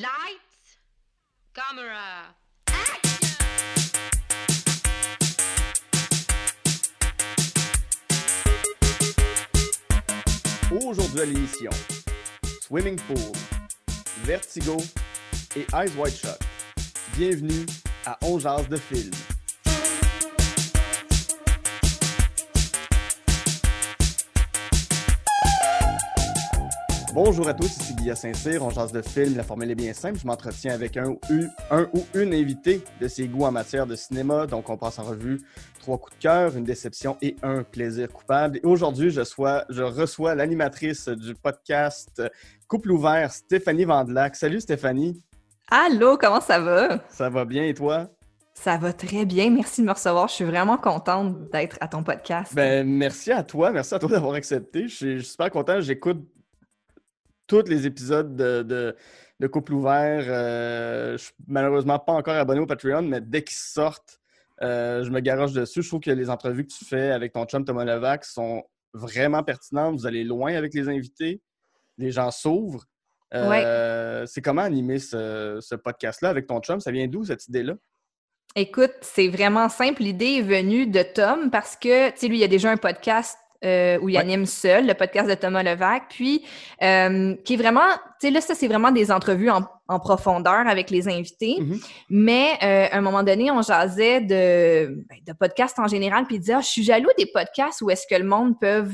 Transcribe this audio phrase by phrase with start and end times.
[0.00, 0.80] Lights,
[1.52, 2.34] camera,
[10.70, 11.70] Aujourd'hui à l'émission,
[12.62, 13.18] Swimming Pool,
[14.24, 14.78] Vertigo
[15.54, 16.38] et Eyes Wide Shut.
[17.14, 17.66] Bienvenue
[18.06, 19.10] à On Jase de film.
[27.12, 30.18] Bonjour à tous, ici Guillaume Saint-Cyr, on jase de film, la formule est bien simple,
[30.20, 33.84] je m'entretiens avec un, ou une- un ou une invitée de ses goûts en matière
[33.86, 35.40] de cinéma, donc on passe en revue
[35.80, 38.58] trois coups de cœur, une déception et un plaisir coupable.
[38.58, 42.22] Et aujourd'hui, je, sois- je reçois l'animatrice du podcast
[42.68, 44.36] Couple ouvert, Stéphanie Vandelac.
[44.36, 45.20] Salut Stéphanie,
[45.68, 47.00] Allô, comment ça va?
[47.08, 48.08] ça va bien et toi?
[48.54, 50.28] Ça va très bien, merci de me recevoir.
[50.28, 52.54] Je suis vraiment contente d'être à ton podcast.
[52.54, 54.86] Ben, merci à toi, merci à toi d'avoir accepté.
[54.86, 56.24] Je suis, je suis super content, j'écoute
[57.50, 58.96] tous les épisodes de, de,
[59.40, 60.24] de Couple ouvert.
[60.28, 64.20] Euh, je suis malheureusement pas encore abonné au Patreon, mais dès qu'ils sortent,
[64.62, 65.82] euh, je me garoche dessus.
[65.82, 68.62] Je trouve que les entrevues que tu fais avec ton chum Thomas Levac sont
[68.94, 69.96] vraiment pertinentes.
[69.96, 71.42] Vous allez loin avec les invités.
[71.98, 72.84] Les gens s'ouvrent.
[73.34, 76.78] Euh, C'est comment animer ce, ce podcast-là avec ton chum?
[76.78, 77.74] Ça vient d'où cette idée-là?
[78.54, 80.02] Écoute, c'est vraiment simple.
[80.02, 82.76] L'idée est venue de Tom parce que, tu sais, lui, il y a déjà un
[82.76, 84.20] podcast euh, où il Ouais.
[84.22, 86.44] anime seul, le podcast de Thomas Levac, puis
[86.82, 87.88] euh, qui est vraiment,
[88.20, 91.56] tu sais, là, ça, c'est vraiment des entrevues en, en profondeur avec les invités.
[91.60, 91.78] Mhm.
[92.08, 96.36] Mais euh, à un moment donné, on jasait de, ben, de podcasts en général, puis
[96.36, 98.84] il disait, Ah, je suis jaloux des podcasts où est-ce que le monde peut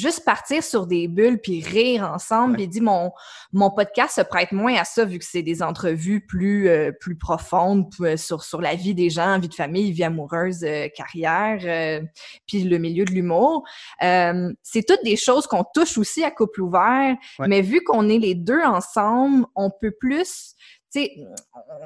[0.00, 2.54] juste partir sur des bulles puis rire ensemble.
[2.54, 3.12] Puis il dit, mon,
[3.52, 7.16] mon podcast se prête moins à ça vu que c'est des entrevues plus, euh, plus
[7.16, 11.60] profondes euh, sur, sur la vie des gens, vie de famille, vie amoureuse, euh, carrière,
[11.64, 12.04] euh,
[12.46, 13.64] puis le milieu de l'humour.
[14.00, 17.48] C'est toutes des choses qu'on touche aussi à couple ouvert, Ouais.
[17.48, 20.54] mais vu qu'on est les deux ensemble, on peut plus
[20.90, 21.16] sais,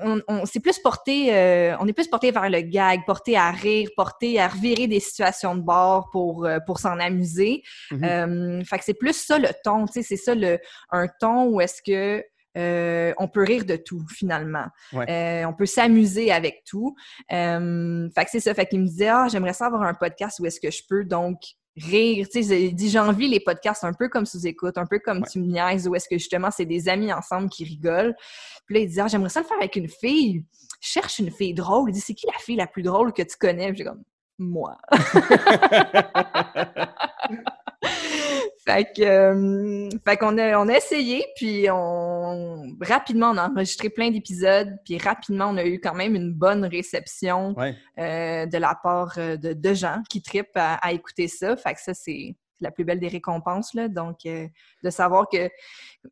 [0.02, 3.50] on, on s'est plus porté, euh, on est plus porté vers le gag, porté à
[3.50, 7.62] rire, porté à revirer des situations de bord pour, euh, pour s'en amuser.
[7.90, 8.04] Mhm.
[8.04, 10.58] Euh, fait que c'est plus ça le ton, tu sais, c'est ça le,
[10.90, 12.24] un ton où est-ce que
[12.56, 14.66] euh, on peut rire de tout finalement.
[14.92, 15.10] Ouais.
[15.10, 16.94] Euh, on peut s'amuser avec tout.
[17.32, 18.54] Euh, fait que c'est ça.
[18.54, 21.04] Fait qu'il me disait, ah, j'aimerais ça avoir un podcast où est-ce que je peux
[21.04, 21.40] donc
[21.76, 22.26] rire.
[22.32, 25.28] Tu sais, il dit, j'envie les podcasts un peu comme sous-écoute, un peu comme Ouais.
[25.30, 28.14] tu me niaises, où est-ce que justement c'est des amis ensemble qui rigolent.
[28.66, 30.44] Puis là, il dit, ah, j'aimerais ça le faire avec une fille.
[30.80, 31.90] Je cherche une fille drôle.
[31.90, 33.74] Il dit, c'est qui la fille la plus drôle que tu connais?
[33.74, 34.02] J'ai comme,
[34.38, 34.76] moi.
[38.66, 43.90] fait que, euh, fait qu'on a, on a essayé, puis on rapidement on a enregistré
[43.90, 47.76] plein d'épisodes, puis rapidement on a eu quand même une bonne réception ouais.
[47.98, 51.56] euh, de la part euh, de, de gens qui tripent à, à écouter ça.
[51.56, 53.88] Fait que ça c'est la plus belle des récompenses là.
[53.88, 54.46] Donc euh,
[54.82, 55.50] de savoir que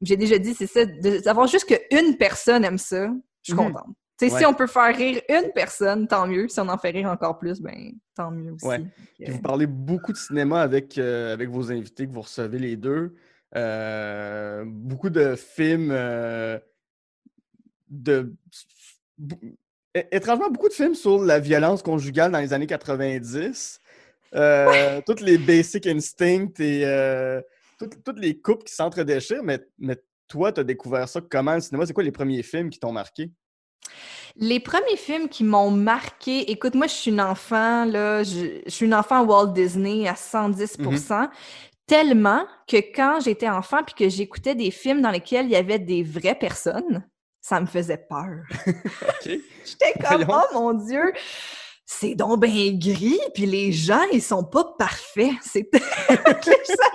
[0.02, 3.06] j'ai déjà dit c'est ça, de savoir juste qu'une personne aime ça,
[3.42, 3.72] je suis Mhm.
[3.72, 3.96] contente.
[4.28, 4.38] Ouais.
[4.38, 6.48] si on peut faire rire une personne, tant mieux.
[6.48, 8.66] Si on en fait rire encore plus, ben tant mieux aussi.
[8.66, 8.80] Ouais.
[9.18, 12.58] Puis euh, vous parlez beaucoup de cinéma avec, euh, avec vos invités que vous recevez
[12.58, 13.14] les deux.
[13.54, 16.58] Euh, beaucoup de films euh,
[17.88, 18.32] de.
[19.94, 23.80] Étrangement, beaucoup de films sur la violence conjugale dans les années 90.
[24.34, 27.42] Euh, Toutes les Basic Instincts et
[27.78, 29.42] toutes, toutes les couples qui s'entredéchirent.
[29.42, 29.96] Mais, mais
[30.28, 31.84] toi, tu as découvert ça comment le cinéma?
[31.84, 33.30] C'est quoi les premiers films qui t'ont marqué?
[34.36, 38.70] Les premiers films qui m'ont marqué, écoute, moi, je suis une enfant, là, je, je
[38.70, 41.28] suis une enfant Walt Disney à 110%
[41.86, 45.78] tellement que quand j'étais enfant puis que j'écoutais des films dans lesquels il y avait
[45.78, 47.04] des vraies personnes,
[47.40, 48.44] ça me faisait peur.
[49.24, 50.42] J'étais comme, Voyons.
[50.52, 51.12] oh mon Dieu,
[51.84, 55.32] c'est donc bien gris, puis les gens, ils sont pas parfaits.
[55.42, 56.88] C'était ça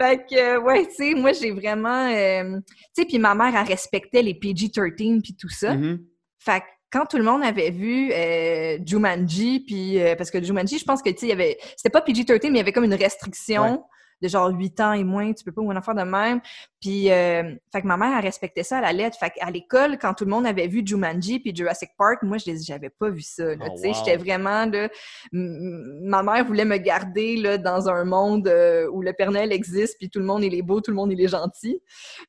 [0.00, 2.08] Fait que, euh, ouais, tu sais, moi, j'ai vraiment...
[2.08, 2.58] euh,
[2.94, 5.74] Tu sais, puis ma mère, elle respectait les PG-13 puis tout ça.
[5.74, 6.00] Mhm.
[6.38, 10.78] Fait que quand tout le monde avait vu euh, Jumanji, puis euh, parce que Jumanji,
[10.78, 12.72] je pense que tu sais, il y avait, c'était pas PG-13, mais il y avait
[12.72, 13.78] comme une restriction Ouais.
[14.22, 16.40] De genre 8 ans et moins, tu peux pas ou une affaire de même.
[16.80, 19.18] Puis, euh, fait que ma mère, elle respectait ça à la lettre.
[19.18, 22.52] Fait qu'à l'école, quand tout le monde avait vu Jumanji puis Jurassic Park, moi, je
[22.62, 23.44] j'avais pas vu ça.
[23.60, 23.94] Oh, tu sais, wow.
[23.94, 24.88] j'étais vraiment là.
[25.32, 29.96] Ma mère voulait me garder là dans un monde euh, où le Père Noël existe,
[29.98, 31.80] puis tout le monde il est beau, tout le monde il est gentil.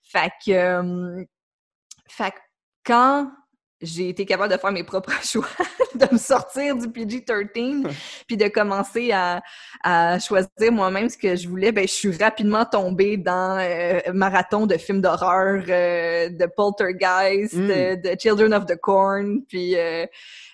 [0.04, 1.24] Fait que, euh,
[2.08, 2.38] fait que
[2.86, 3.32] quand
[3.82, 5.46] j'ai été capable de faire mes propres choix,
[5.94, 7.88] de me sortir du PG-13,
[8.28, 9.42] puis de commencer à,
[9.84, 14.66] à choisir moi-même ce que je voulais, ben, je suis rapidement tombée dans euh, marathon
[14.66, 17.68] de films d'horreur, euh, de Poltergeist, Mm.
[17.68, 20.06] de, de Children of the Corn, puis euh,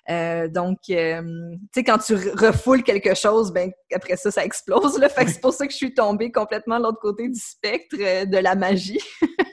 [0.09, 4.43] euh, donc, euh, tu sais, quand tu re- refoules quelque chose, ben après ça, ça
[4.43, 4.97] explose.
[4.99, 5.09] Là.
[5.09, 7.95] Fait que c'est pour ça que je suis tombée complètement de l'autre côté du spectre
[7.99, 8.99] euh, de la magie.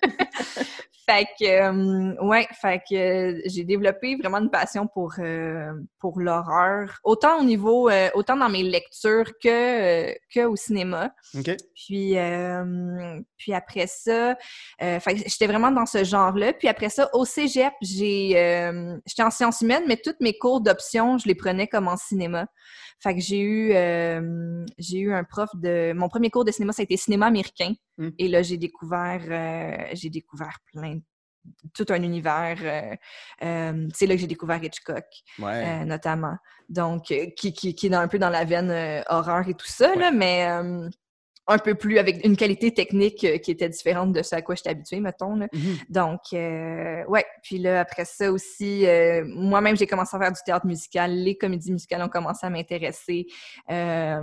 [1.08, 6.20] fait que, euh, ouais, fait que euh, j'ai développé vraiment une passion pour, euh, pour
[6.20, 11.14] l'horreur, autant au niveau, autant dans mes lectures que, que au cinéma.
[11.34, 11.56] OK.
[11.74, 12.16] Puis,
[13.38, 14.36] puis après ça,
[14.80, 16.52] j'étais vraiment dans ce genre-là.
[16.52, 18.30] Puis après ça, au cégep, j'ai,
[19.06, 22.46] j'étais en sciences humaines, mais toutes mes cours d'options, je les prenais comme en cinéma.
[23.00, 23.72] Fait que j'ai eu,
[24.78, 25.92] j'ai eu un prof de...
[25.92, 27.74] Mon premier cours de cinéma, ça a été cinéma américain.
[27.96, 28.08] Mm.
[28.18, 30.98] Et là, j'ai découvert, j'ai découvert plein
[31.74, 32.58] tout un univers.
[33.40, 35.06] c'est là que j'ai découvert Hitchcock,
[35.38, 35.84] Ouais.
[35.84, 36.36] notamment.
[36.68, 37.04] Donc,
[37.36, 40.46] qui, qui, qui est un peu dans la veine horreur et tout ça, là, mais
[41.48, 44.54] un peu plus avec une qualité technique euh, qui était différente de ce à quoi
[44.54, 45.34] j'étais habituée, mettons.
[45.34, 45.48] Là.
[45.52, 45.76] Mhm.
[45.88, 47.24] Donc, euh, ouais.
[47.42, 51.10] Puis là, après ça aussi, euh, moi-même, j'ai commencé à faire du théâtre musical.
[51.12, 53.26] Les comédies musicales ont commencé à m'intéresser.
[53.70, 54.20] Euh,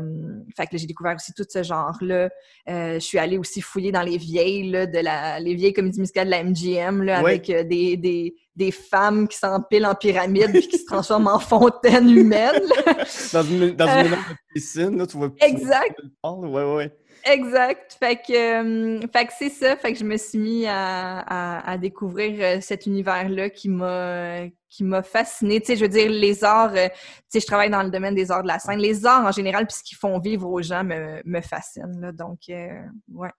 [0.56, 2.30] fait que j'ai découvert aussi tout ce genre-là.
[2.70, 6.00] Euh, je suis allée aussi fouiller dans les vieilles, là, de la, les vieilles comédies
[6.00, 7.32] musicales de la MGM, là, Ouais.
[7.32, 12.10] avec des, des, des femmes qui s'empilent en pyramide puis qui se transforment en fontaine
[12.10, 12.62] humaine.
[13.34, 15.30] Dans une, dans une énorme piscine, là, tu vois.
[15.42, 16.00] Exact.
[16.24, 16.98] Ouais, ouais, ouais.
[17.26, 17.98] Exact.
[18.00, 19.76] Fait que, euh, fait que c'est ça.
[19.76, 24.48] Fait que je me suis mis à, à, à découvrir euh, cet univers-là qui m'a
[24.76, 25.62] qui m'a fascinée.
[25.62, 26.96] Tu sais, je veux dire, les arts, euh, tu
[27.30, 28.80] sais, je travaille dans le domaine des arts de la scène.
[28.80, 32.00] Les arts en général, puis ce qu'ils font vivre aux gens me, me fascine.
[32.02, 32.12] Là.
[32.12, 32.82] Donc, euh,
[33.14, 33.30] ouais.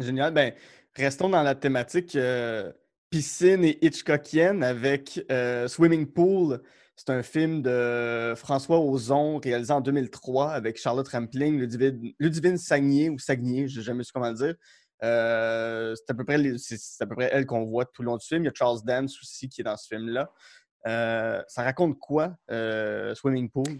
[0.00, 0.32] Génial.
[0.34, 0.52] Ben,
[0.96, 2.72] restons dans la thématique euh,
[3.10, 6.62] piscine et Hitchcockienne avec euh, Swimming Pool.
[6.96, 11.58] C'est un film de François Ozon réalisé en 2003 avec Charlotte Rampling,
[12.18, 14.54] Ludivine, Sagnier ou Sagnier, je n'ai jamais su comment le dire.
[15.02, 18.42] Euh, c'est à peu près elle qu'on voit tout le long du film.
[18.42, 20.30] Il y a Charles Dance aussi qui est dans ce film-là.
[20.86, 22.36] Euh, ça raconte quoi,
[23.14, 23.78] Swimming Pool?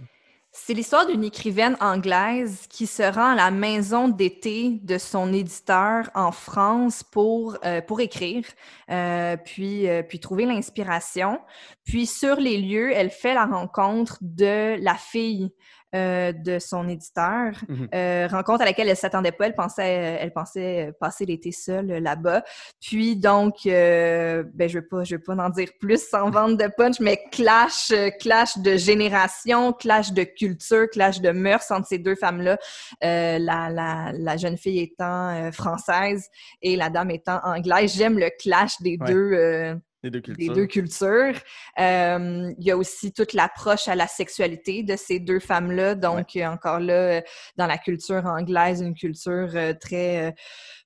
[0.52, 6.10] C'est l'histoire d'une écrivaine anglaise qui se rend à la maison d'été de son éditeur
[6.16, 8.44] en France pour, euh, pour écrire,
[8.90, 11.38] euh, puis, euh, puis trouver l'inspiration.
[11.84, 15.52] Puis sur les lieux, elle fait la rencontre de la fille
[15.94, 17.88] euh, de son éditeur, Mhm.
[17.94, 19.46] euh, rencontre à laquelle elle s'attendait pas.
[19.46, 22.42] Elle pensait, elle pensait passer l'été seule euh, là-bas.
[22.80, 26.56] Puis donc, euh, ben je veux pas, je veux pas en dire plus sans vendre
[26.56, 31.86] de punch, mais clash, euh, clash de génération, clash de culture, clash de mœurs entre
[31.88, 32.56] ces deux femmes-là.
[33.04, 36.26] Euh, la, la, la jeune fille étant euh, française
[36.62, 37.94] et la dame étant anglaise.
[37.96, 39.06] J'aime le clash des Ouais.
[39.12, 39.80] deux.
[40.02, 40.54] Les deux des cultures.
[40.54, 41.40] deux cultures.
[41.78, 45.94] Euh, il y a aussi toute l'approche à la sexualité de ces deux femmes-là.
[45.94, 47.20] Donc, encore là, euh,
[47.58, 50.34] dans la culture anglaise, une culture euh, très,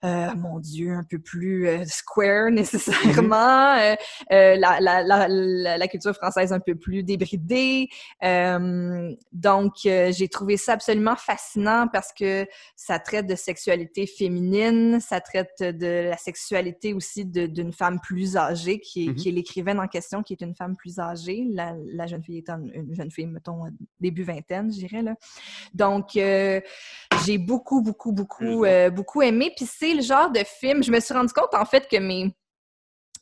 [0.05, 3.77] euh, mon Dieu, un peu plus square nécessairement.
[3.77, 3.95] Euh,
[4.31, 7.89] la, la, la, la, la culture française un peu plus débridée.
[9.33, 15.61] Donc, j'ai trouvé ça absolument fascinant parce que ça traite de sexualité féminine, ça traite
[15.61, 19.04] de la sexualité aussi d'une femme plus âgée, qui est, Mhm.
[19.13, 21.47] Qui est l'écrivaine en question, qui est une femme plus âgée.
[21.51, 23.65] La, la jeune fille étant une une jeune fille, mettons,
[24.01, 25.03] début vingtaine, je dirais.
[25.73, 26.61] Donc, euh,
[27.25, 29.53] j'ai beaucoup, beaucoup, beaucoup, euh, beaucoup aimé.
[29.57, 32.35] Puis c'est le genre de film, je me suis rendu compte, en fait, que mes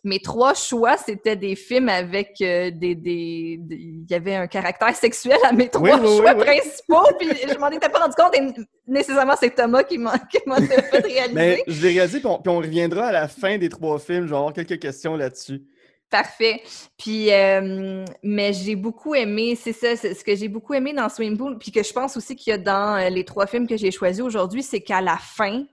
[0.05, 4.47] mes trois choix, c'était des films avec euh, des, des, des- Il y avait un
[4.49, 6.45] caractère sexuel à mes trois oui, oui, choix oui.
[6.45, 8.43] principaux, puis je m'en étais pas rendu compte, et
[8.87, 11.33] nécessairement, c'est Thomas qui m'en qui m'en a fait réaliser.
[11.35, 14.25] Mais je l'ai réalisé, puis on, puis on reviendra à la fin des trois films.
[14.27, 15.63] Je vais avoir quelques questions là-dessus.
[16.11, 16.61] Parfait.
[16.99, 21.09] Puis, euh, mais j'ai beaucoup aimé, c'est ça, c'est ce que j'ai beaucoup aimé dans
[21.09, 23.67] Swimming Pool, puis que je pense aussi qu'il y a dans euh, les trois films
[23.67, 25.65] que j'ai choisis aujourd'hui, c'est qu'à la fin,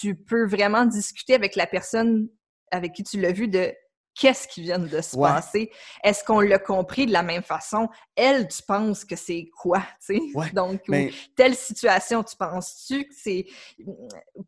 [0.00, 2.28] tu peux vraiment discuter avec la personne
[2.72, 3.72] avec qui tu l'as vu de
[4.14, 5.30] qu'est-ce qui vient de se Ouais.
[5.30, 5.70] passer.
[6.04, 7.88] Est-ce qu'on l'a compris de la même façon?
[8.16, 9.82] Elle, tu penses que c'est quoi?
[10.10, 13.46] Ouais, Donc, Mais telle situation, tu penses-tu que c'est...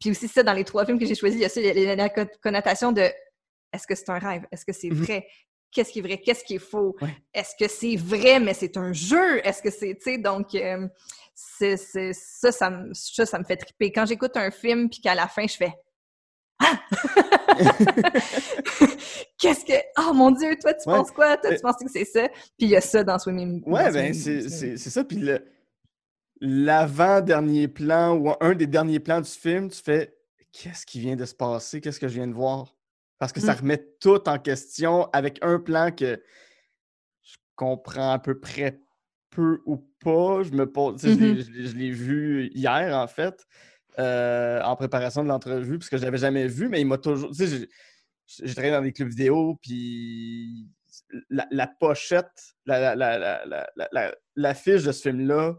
[0.00, 1.78] Puis aussi ça, dans les trois films que j'ai choisis, il y a ça, il
[1.78, 3.10] y a la con- connotation de
[3.72, 4.42] est-ce que c'est un rêve?
[4.52, 5.02] Est-ce que c'est Mhm.
[5.02, 5.26] vrai?
[5.72, 6.18] Qu'est-ce qui est vrai?
[6.18, 6.94] Qu'est-ce qui est faux?
[7.00, 7.16] Ouais.
[7.32, 9.44] Est-ce que c'est vrai, mais c'est un jeu?
[9.46, 10.86] Est-ce que c'est, tu sais, donc, euh,
[11.34, 11.76] c'est,
[12.12, 13.90] ça, ça, me- ça, ça me fait triper.
[13.90, 15.72] Quand j'écoute un film, puis qu'à la fin, je fais
[16.60, 16.78] Ah!
[19.38, 19.73] Qu'est-ce que.
[19.99, 20.96] Oh mon Dieu, toi, tu Ouais.
[20.96, 21.37] penses quoi?
[21.37, 22.28] Toi, tu penses que c'est ça?
[22.28, 25.04] Puis il y a ça dans Swimming Ouais, dans ben c'est ça.
[25.04, 25.23] Puis
[26.40, 30.14] l'avant-dernier plan ou un des derniers plans du film, tu fais
[30.52, 31.80] qu'est-ce qui vient de se passer?
[31.80, 32.76] Qu'est-ce que je viens de voir?
[33.18, 33.58] Parce que ça Mm.
[33.58, 36.23] remet tout en question avec un plan que
[37.23, 38.80] je comprends à peu près
[39.30, 40.42] peu ou pas.
[40.42, 41.18] Je me pose, Mhm.
[41.34, 43.44] l'ai- je l'ai vu hier, en fait,
[43.98, 47.30] euh, en préparation de l'entrevue, parce que je l'avais jamais vu, mais il m'a toujours.
[47.30, 47.68] Tu sais,
[48.26, 50.66] j'ai- travaillé dans des clubs vidéo, puis
[51.28, 55.54] la, la pochette, la, la, la, l'affiche de ce film-là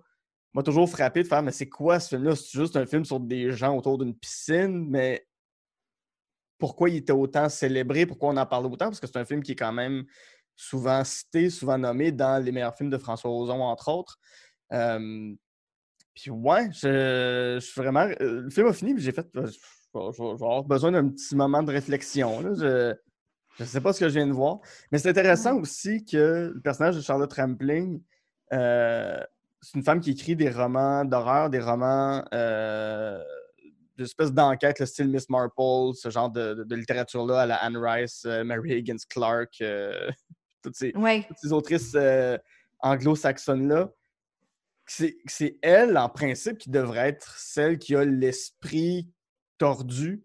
[0.53, 2.35] m'a toujours frappé de faire Mais c'est quoi ce film-là?
[2.35, 5.27] C'est juste un film sur des gens autour d'une piscine, mais
[6.57, 9.43] pourquoi il était autant célébré, pourquoi on en parle autant, parce que c'est un film
[9.43, 10.05] qui est quand même
[10.55, 14.17] souvent cité, souvent nommé dans les meilleurs films de François Ozon, entre autres.
[14.71, 15.33] Euh,
[16.15, 18.07] puis ouais, je, je suis vraiment.
[18.21, 19.27] euh, Le film a fini, puis j'ai fait.
[19.35, 22.41] euh, Je vais je vais avoir besoin d'un petit moment de réflexion.
[22.41, 22.53] là.
[23.57, 24.59] Je ne sais pas ce que je viens de voir.
[24.91, 28.01] Mais c'est intéressant aussi que le personnage de Charlotte Rampling,
[28.51, 29.21] euh,
[29.61, 33.23] c'est une femme qui écrit des romans d'horreur, des romans euh,
[33.97, 37.77] d'espèces d'enquête, le style Miss Marple, ce genre de, de- de littérature-là à la Anne
[37.77, 39.51] Rice, euh, Mary Higgins Clark,
[40.61, 41.23] toutes ces, Ouais.
[41.27, 41.95] toutes ces autrices
[42.79, 43.89] anglo-saxonnes-là,
[44.85, 49.09] c'est elle, en principe, qui devrait être celle qui a l'esprit
[49.57, 50.23] tordu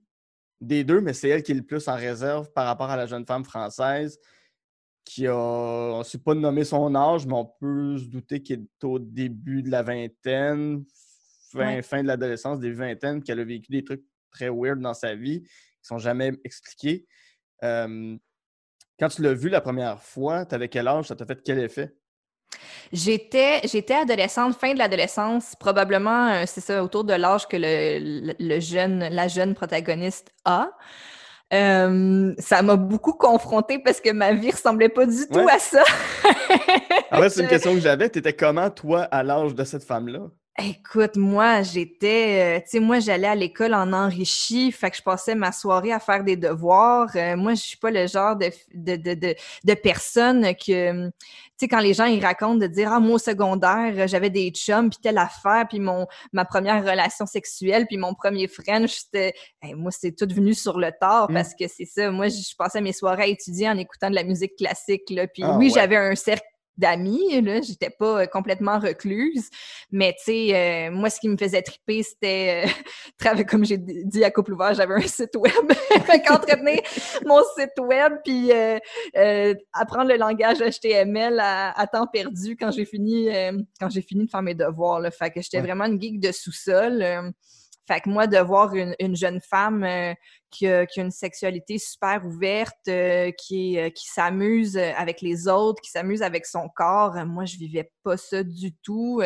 [0.61, 3.07] des deux, mais c'est elle qui est le plus en réserve par rapport à la
[3.07, 4.19] jeune femme française
[5.05, 8.61] qui a, on ne sait pas nommer son âge, mais on peut se douter qu'elle
[8.61, 10.85] est au début de la vingtaine,
[11.50, 11.83] fin, Ouais.
[11.83, 15.43] fin de l'adolescence, des vingtaines, qu'elle a vécu des trucs très weird dans sa vie,
[15.43, 15.49] qui
[15.83, 17.07] sont jamais expliqués.
[17.64, 18.17] Euh,
[18.99, 21.09] quand tu l'as vu la première fois, tu avais quel âge?
[21.09, 21.97] Ça t'a fait quel effet?
[22.92, 28.35] J'étais, j'étais adolescente, fin de l'adolescence, probablement, euh, c'est ça, autour de l'âge que le,
[28.38, 30.71] le- jeune, la jeune protagoniste a.
[31.52, 35.52] Euh, ça m'a beaucoup confrontée parce que ma vie ressemblait pas du tout Ouais.
[35.52, 35.83] à ça.
[37.11, 38.11] En fait, c'est une question que j'avais.
[38.11, 40.21] Tu étais comment, toi, à l'âge de cette femme-là?
[40.59, 45.02] Écoute, moi, j'étais, euh, tu sais, moi, j'allais à l'école en enrichi, fait que je
[45.02, 47.09] passais ma soirée à faire des devoirs.
[47.14, 51.12] Euh, moi, je suis pas le genre de, de, de, de, de personne que, tu
[51.57, 54.50] sais, quand les gens, ils racontent de dire, ah, moi, au secondaire, euh, j'avais des
[54.50, 59.33] chums, puis telle affaire, puis mon, ma première relation sexuelle, puis mon premier French, c'était,
[59.62, 61.35] Hey, moi, c'est tout venu sur le tard, Mm.
[61.35, 64.14] parce que c'est ça, moi, je je passais mes soirées à étudier en écoutant de
[64.16, 65.73] la musique classique, là, puis Ah, oui, ouais.
[65.75, 66.45] j'avais un cercle
[66.81, 69.49] d'amis, là, j'étais pas euh, complètement recluse,
[69.93, 74.25] mais tu sais, euh, moi, ce qui me faisait triper, c'était, euh, comme j'ai dit
[74.25, 75.53] à Couple Ouvert, j'avais un site web,
[76.07, 76.81] fait qu'entretenir
[77.27, 82.85] mon site web, puis euh, apprendre le langage HTML à, à temps perdu quand j'ai
[82.85, 83.29] fini,
[83.79, 85.67] quand j'ai fini de faire mes devoirs, là, fait que j'étais Ouais.
[85.67, 87.33] vraiment une geek de sous-sol,
[87.91, 90.15] fait que moi, de voir une, une jeune femme euh,
[90.50, 94.92] qui, a, qui a une sexualité super ouverte, euh, qui, est- euh, qui s'amuse euh,
[94.97, 99.23] avec les autres, qui s'amuse avec son corps, moi, je vivais pas ça du tout.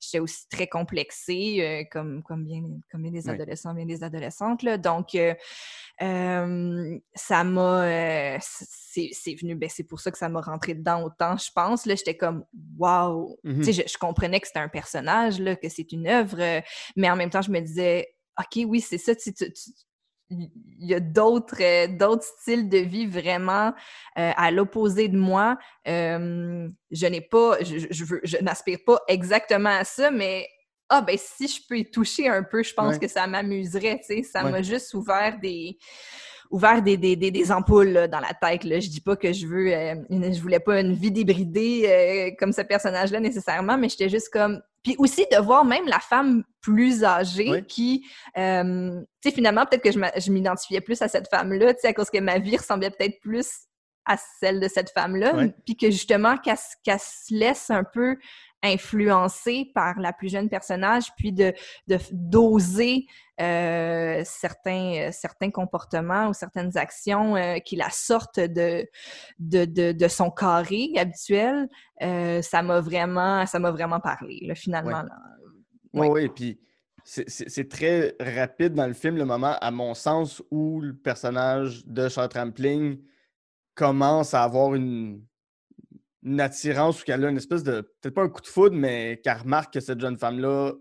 [0.00, 3.34] J'étais aussi très complexée, comme, comme, bien, comme bien des Oui.
[3.34, 4.62] adolescents, bien des adolescentes.
[4.62, 4.78] Là.
[4.78, 5.16] Donc,
[7.14, 8.38] ça m'a...
[8.40, 9.54] c'est venu...
[9.54, 11.86] Ben, c'est pour ça que ça m'a rentré dedans autant, je pense.
[11.86, 12.44] Là, j'étais comme,
[12.78, 13.38] wow!
[13.44, 13.58] Mhm.
[13.62, 16.62] Tu sais, je, je comprenais que c'était un personnage, là, que c'est une œuvre,
[16.96, 19.70] mais en même temps, je me disais, OK, oui, c'est ça, tu, tu- tu-
[20.80, 23.72] il y a d'autres euh, d'autres styles de vie vraiment
[24.18, 25.56] euh, à l'opposé de moi.
[25.88, 30.48] Euh, je n'ai pas, je, je, je veux- je n'aspire pas exactement à ça, mais
[30.88, 32.98] ah ben si je peux y toucher un peu, je pense Ouais.
[33.00, 34.22] que ça m'amuserait, tu sais.
[34.22, 34.50] Ça Ouais.
[34.50, 35.78] m'a juste ouvert des
[36.50, 38.64] ouvert des, des, des, des ampoules là, dans la tête.
[38.64, 38.80] Là.
[38.80, 42.36] Je dis pas que je veux euh, une- je voulais pas une vie débridée euh,
[42.38, 44.60] comme ce personnage-là nécessairement, mais j'étais juste comme.
[44.82, 47.64] Puis aussi de voir même la femme plus âgée Oui.
[47.66, 48.04] qui,
[48.36, 51.92] euh, tu sais, finalement, peut-être que je m'identifiais plus à cette femme-là, tu sais, à
[51.94, 53.48] cause que ma vie ressemblait peut-être plus
[54.04, 55.32] à celle de cette femme-là,
[55.64, 58.16] puis que justement, qu'elle se laisse un peu
[58.64, 61.52] influencer par la plus jeune personnage, puis de
[62.10, 63.06] d'oser
[63.40, 68.86] euh, certains, certains comportements ou certaines actions euh, qui la sortent de,
[69.38, 71.68] de, de, de son carré habituel,
[72.02, 75.02] euh, ça m'a vraiment, ça m'a vraiment parlé, là, finalement.
[75.02, 75.16] là.
[75.92, 76.60] Oui, oui, puis
[77.04, 82.08] c'est très rapide dans le film, le moment, à mon sens, où le personnage de
[82.08, 82.98] Charles Trampling
[83.74, 85.22] commence à avoir une,
[86.24, 89.20] une attirance ou qu'elle a une espèce de, peut-être pas un coup de foudre, mais
[89.22, 90.72] qu'elle remarque que cette jeune femme-là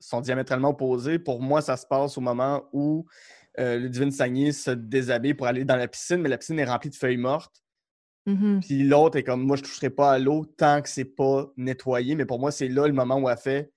[0.00, 1.18] sont diamétralement opposées.
[1.18, 3.06] Pour moi, ça se passe au moment où
[3.58, 6.90] euh, Ludivine Sagné se déshabille pour aller dans la piscine, mais la piscine est remplie
[6.90, 7.62] de feuilles mortes.
[8.26, 8.60] Mhm.
[8.60, 12.14] Puis l'autre est comme, moi, je toucherai pas à l'eau tant que c'est pas nettoyé.
[12.14, 13.72] Mais pour moi, c'est là le moment où elle fait,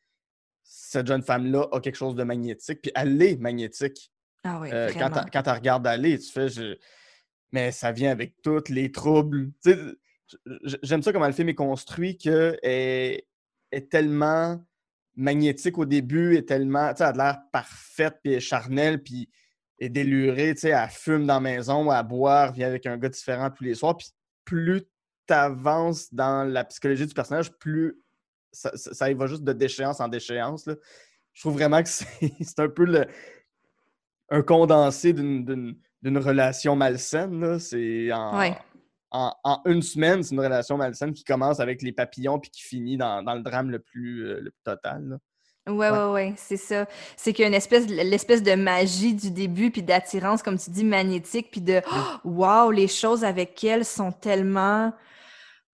[0.63, 2.81] cette jeune femme-là a quelque chose de magnétique.
[2.83, 4.11] Puis elle est magnétique.
[4.43, 6.77] Ah oui, Euh, quand quand elle regarde aller, tu fais, je-
[7.51, 9.51] mais ça vient avec tous les troubles.
[10.83, 13.25] J'aime ça comment le film est construit, que est,
[13.71, 14.63] est tellement
[15.15, 19.29] magnétique au début, est tellement, tu elle a l'air parfaite, puis charnelle, puis
[19.79, 23.49] est délurée, tu elle fume dans la maison, elle boire, vient avec un gars différent
[23.49, 24.07] tous les soirs, puis
[24.45, 24.83] plus
[25.27, 27.97] tu avances dans la psychologie du personnage, plus
[28.51, 30.65] ça, va juste de déchéance en déchéance.
[30.65, 30.75] là.
[31.33, 32.09] Je trouve vraiment que c'est
[32.59, 33.05] un peu le,
[34.29, 37.59] un condensé d'une- relation malsaine.
[37.59, 38.33] C'est en.
[39.11, 42.61] En, en une semaine, c'est une relation malsaine qui commence avec les papillons puis qui
[42.63, 45.03] finit dans, dans le drame le plus, euh, le plus total.
[45.09, 45.17] là.
[45.67, 45.89] Ouais, Ouais.
[45.91, 46.87] ouais, ouais, c'est ça.
[47.15, 50.71] C'est qu'il y a une espèce, l'espèce de magie du début, puis d'attirance, comme tu
[50.71, 54.91] dis, magnétique, puis de oh, wow, les choses avec elle sont tellement.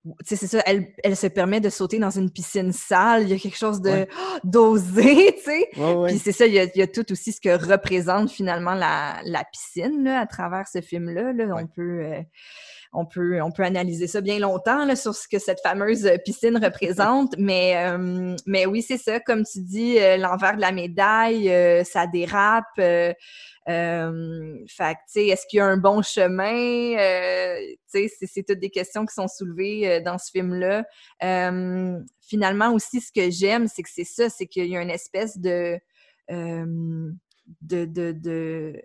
[0.03, 3.24] Tu sais, c'est ça, elle, elle se permet de sauter dans une piscine sale.
[3.24, 4.08] Il y a quelque chose de Ouais.
[4.12, 5.70] oh, d'osé, tu sais.
[5.77, 6.10] Ouais.
[6.10, 8.74] Puis c'est ça, il y, a, il y a tout aussi ce que représente finalement
[8.74, 11.34] la, la piscine là, à travers ce film-là.
[11.34, 11.46] là.
[11.58, 12.22] On, peut, euh,
[12.98, 16.18] on, peut, on peut analyser ça bien longtemps là, sur ce que cette fameuse euh,
[16.18, 17.36] piscine représente.
[17.38, 21.84] mais, euh, mais oui, c'est ça, comme tu dis, euh, l'envers de la médaille, euh,
[21.84, 22.66] ça dérape.
[22.75, 23.16] fait
[23.68, 26.96] que, tu sais, est-ce qu'il y a un bon chemin?
[26.98, 30.84] Tu sais, c'est, c'est toutes des questions qui sont soulevées dans ce film-là.
[32.22, 35.38] Finalement, aussi, ce que j'aime, c'est que c'est ça, c'est qu'il y a une espèce
[35.38, 35.77] de,
[36.30, 37.16] de,
[37.62, 38.82] de, de,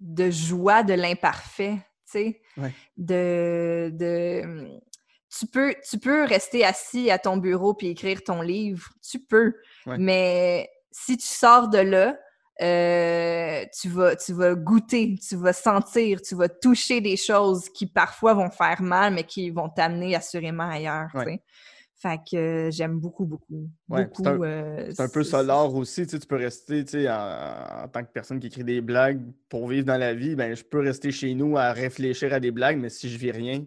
[0.00, 1.78] de joie de l'imparfait,
[2.10, 2.72] tu Ouais.
[2.96, 4.78] de, de
[5.36, 9.54] tu peux, tu peux rester assis à ton bureau puis écrire ton livre, tu peux,
[9.86, 9.96] Ouais.
[9.98, 12.16] mais si tu sors de là,
[12.60, 17.86] euh, tu, vas, tu vas goûter, tu vas sentir, tu vas toucher des choses qui
[17.86, 21.08] parfois vont faire mal, mais qui vont t'amener assurément ailleurs.
[21.14, 21.40] Ouais.
[22.00, 23.68] Fait que euh, j'aime beaucoup, beaucoup.
[23.88, 26.92] Ouais, beaucoup c'est un- euh, un peu l'art aussi, tu sais, tu peux rester, tu
[26.92, 30.36] sais, en, en tant que personne qui écrit des blagues pour vivre dans la vie,
[30.36, 33.32] ben je peux rester chez nous à réfléchir à des blagues, mais si je vis
[33.32, 33.64] rien,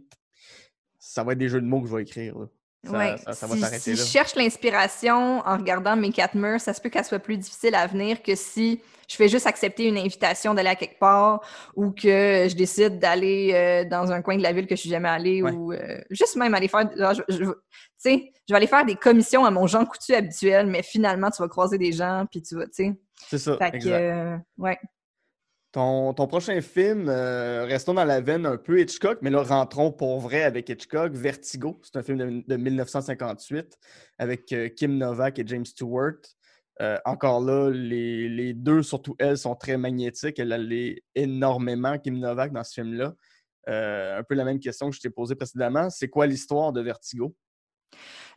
[1.00, 2.38] ça va être des jeux de mots que je vais écrire.
[2.40, 2.48] là.
[2.84, 3.96] Ça, Ouais, ça- ça va si, s'arrêter si là.
[3.98, 7.76] je cherche l'inspiration en regardant mes quatre murs, ça se peut qu'elle soit plus difficile
[7.76, 11.42] à venir que si je fais juste accepter une invitation d'aller à quelque part
[11.76, 14.90] ou que je décide d'aller euh, dans un coin de la ville que je suis
[14.90, 15.52] jamais allée Ouais.
[15.52, 16.98] ou euh, juste même aller faire, tu
[17.98, 21.42] sais, je vais aller faire des commissions à mon Jean Coutu habituel, mais finalement tu
[21.42, 22.94] vas croiser des gens puis tu vas, tu sais,
[23.30, 23.92] C'est ça, fait que, exact.
[23.94, 24.80] euh, ouais.
[25.72, 30.20] Ton, prochain film, euh, restons dans la veine un peu Hitchcock, mais là, rentrons pour
[30.20, 31.14] vrai avec Hitchcock.
[31.14, 33.78] Vertigo, c'est un film de, de 1958
[34.18, 36.20] avec euh, Kim Novak et James Stewart.
[36.82, 40.40] Euh, encore là, les, deux, surtout elle, sont très magnétiques.
[40.40, 43.14] Elle allait énormément, Kim Novak, dans ce film-là.
[43.68, 45.90] Un peu la même question que je t'ai posée précédemment.
[45.90, 47.34] C'est quoi l'histoire de Vertigo?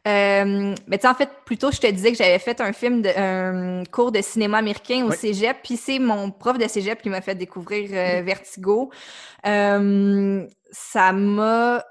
[0.07, 3.01] Euh, mais tu sais, en fait, plutôt, je te disais que j'avais fait un film,
[3.01, 5.17] de, un cours de cinéma américain au Oui.
[5.17, 8.91] cégep, puis c'est mon prof de cégep qui m'a fait découvrir euh, Vertigo.
[9.47, 11.83] Euh, ça m'a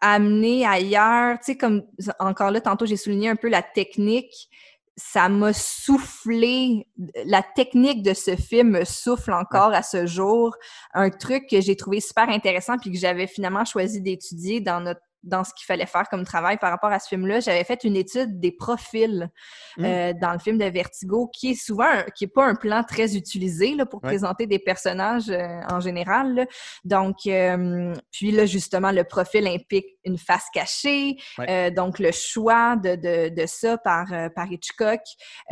[0.00, 1.82] amené ailleurs, tu sais, comme
[2.18, 4.48] encore là, tantôt, j'ai souligné un peu la technique.
[4.96, 6.88] Ça m'a soufflé,
[7.24, 10.56] la technique de ce film me souffle encore à ce jour.
[10.92, 15.00] Un truc que j'ai trouvé super intéressant puis que j'avais finalement choisi d'étudier dans notre
[15.28, 17.40] dans ce qu'il fallait faire comme travail par rapport à ce film-là.
[17.40, 19.30] J'avais fait une étude des profils
[19.76, 19.84] Mm.
[19.84, 22.82] euh, dans le film de Vertigo, qui est souvent, un- qui est pas un plan
[22.82, 24.08] très utilisé là, pour Ouais.
[24.10, 26.34] présenter des personnages euh, en général.
[26.34, 26.46] là.
[26.84, 31.16] Donc, euh, puis là, justement, le profil implique une face cachée.
[31.38, 31.46] Ouais.
[31.48, 35.00] euh, donc, le choix de, de, de ça par, euh, par Hitchcock.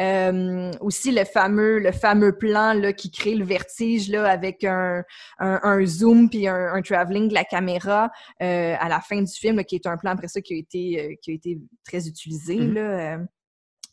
[0.00, 5.04] Euh, aussi, le fameux, le fameux plan là, qui crée le vertige là, avec un,
[5.38, 8.10] un, un zoom puis un, un travelling de la caméra
[8.42, 10.56] euh, à la fin du film, là, qui est un plan après ça qui a
[10.56, 13.18] été, qui a été très utilisé, là, euh,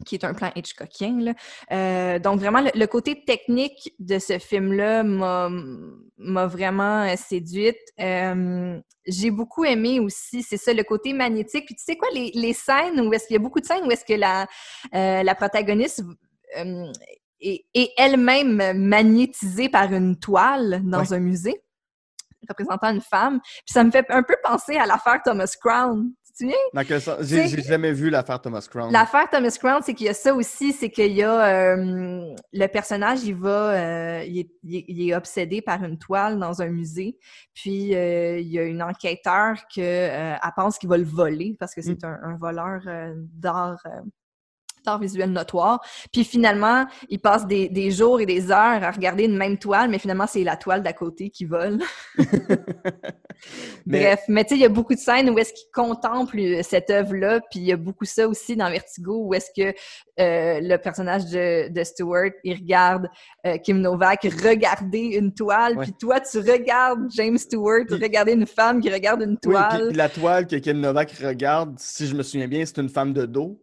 [0.06, 1.20] qui est un plan Hitchcockien.
[1.20, 1.34] Là.
[1.72, 7.78] Euh, donc vraiment, le, le côté technique de ce film-là m'a vraiment euh, séduite.
[8.00, 11.66] Euh, J'ai beaucoup aimé aussi, c'est ça, le côté magnétique.
[11.66, 13.86] Puis tu sais quoi, les, les scènes où est-ce qu'il y a beaucoup de scènes
[13.86, 14.48] où est-ce que la,
[14.94, 16.04] euh, la protagoniste
[17.40, 21.14] est, est elle-même magnétisée par une toile dans Ouais.
[21.14, 21.62] un musée
[22.50, 23.40] représentant une femme.
[23.42, 26.12] Puis ça me fait un peu penser à l'affaire Thomas Crown.
[26.36, 26.58] Tu te souviens?
[26.74, 27.18] Dans quel sens?
[27.22, 28.92] J'ai jamais vu l'affaire Thomas Crown.
[28.92, 32.68] L'affaire Thomas Crown, c'est qu'il y a ça aussi, c'est qu'il y a euh, le
[32.68, 37.18] personnage, il va, euh, il, est, il est- obsédé par une toile dans un musée,
[37.54, 41.56] puis euh, il y a une enquêteur que euh, elle pense qu'il va le voler
[41.60, 43.84] parce que c'est un, un voleur euh, d'art.
[44.84, 45.80] D'art visuel notoire.
[46.12, 49.90] Puis finalement, il passe des, des jours et des heures à regarder une même toile,
[49.90, 51.80] mais finalement, c'est la toile d'à côté qui vole.
[53.86, 56.40] Mais- Bref, mais tu sais, il y a beaucoup de scènes où est-ce qu'il contemple
[56.40, 59.68] euh, cette œuvre-là, puis il y a beaucoup ça aussi dans Vertigo, où est-ce que
[60.20, 63.10] euh, le personnage de, de Stewart, il regarde
[63.46, 65.84] euh, Kim Novak regarder une toile, Ouais.
[65.84, 69.52] puis toi, tu regardes James Stewart Puis- regarder une femme qui regarde une Oui, puis-
[69.52, 69.88] toile.
[69.90, 73.12] puis la toile que Kim Novak regarde, si je me souviens bien, c'est une femme
[73.14, 73.60] de dos.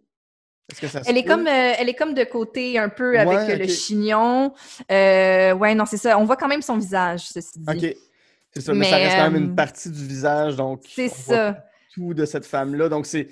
[0.70, 3.18] Est-ce que ça se Elle est, comme, euh, elle est comme de côté un peu
[3.18, 4.52] avec Ouais, euh, le chignon.
[4.90, 6.18] Euh, ouais, non, c'est ça.
[6.18, 7.64] On voit quand même son visage, ceci dit.
[7.86, 7.96] OK.
[8.52, 11.36] C'est ça, mais, ça reste quand même euh, une partie du visage, donc C'est voit
[11.36, 11.64] ça.
[11.94, 12.88] tout de cette femme-là.
[12.88, 13.28] Donc, c'est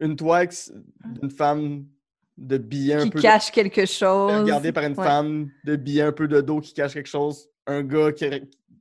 [0.00, 0.70] une toile qui-
[1.20, 1.84] d'une femme
[2.36, 3.20] de billets un Qui peu...
[3.20, 4.32] cache quelque chose.
[4.32, 5.04] regardée par une Ouais.
[5.04, 7.48] femme de billets un peu de dos qui cache quelque chose.
[7.66, 8.24] Un gars qui,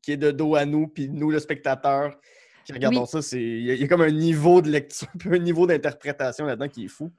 [0.01, 2.17] qui est de dos à nous, puis nous, le spectateur,
[2.65, 3.07] qui regardons Oui.
[3.07, 3.21] ça.
[3.21, 6.85] c'est Il y, y a comme un niveau de lecture, un niveau d'interprétation là-dedans qui
[6.85, 7.11] est fou.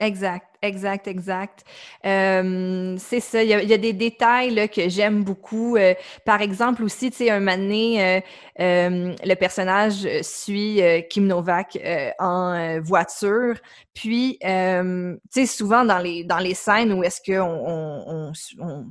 [0.00, 1.62] Exact, exact, exact.
[2.06, 3.42] Euh, c'est ça.
[3.42, 5.76] Il y, a, il y, a, des détails là, que j'aime beaucoup.
[5.76, 5.92] Euh,
[6.24, 8.20] par exemple, aussi, tu sais, un moment donné, euh,
[8.60, 11.78] euh le personnage suit Kim Novak
[12.18, 13.56] en voiture.
[13.92, 18.86] Puis, tu sais, souvent dans les, dans les scènes où est-ce qu'on on, on, on,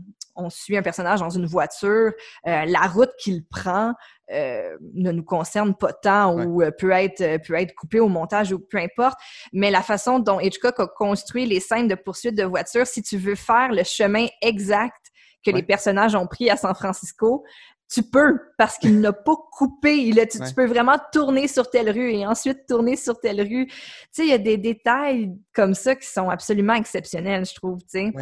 [0.47, 2.13] suit un personnage dans une voiture,
[2.45, 3.93] la route qu'il prend,
[4.31, 8.07] euh, ne nous concerne pas tant ou euh, peut être euh, peut être coupé au
[8.07, 9.17] montage ou peu importe.
[9.53, 13.17] Mais la façon dont Hitchcock a construit les scènes de poursuite de voiture, si tu
[13.17, 15.07] veux faire le chemin exact
[15.43, 17.43] que les personnages ont pris à San Francisco,
[17.91, 19.97] tu peux parce qu'il n'a pas coupé.
[19.97, 23.67] Il a, tu, peux vraiment tourner sur telle rue et ensuite tourner sur telle rue.
[23.67, 23.75] Tu
[24.11, 27.79] sais, il y a des détails comme ça qui sont absolument exceptionnels, je trouve.
[27.79, 28.13] Tu sais.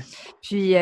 [0.41, 0.75] Puis,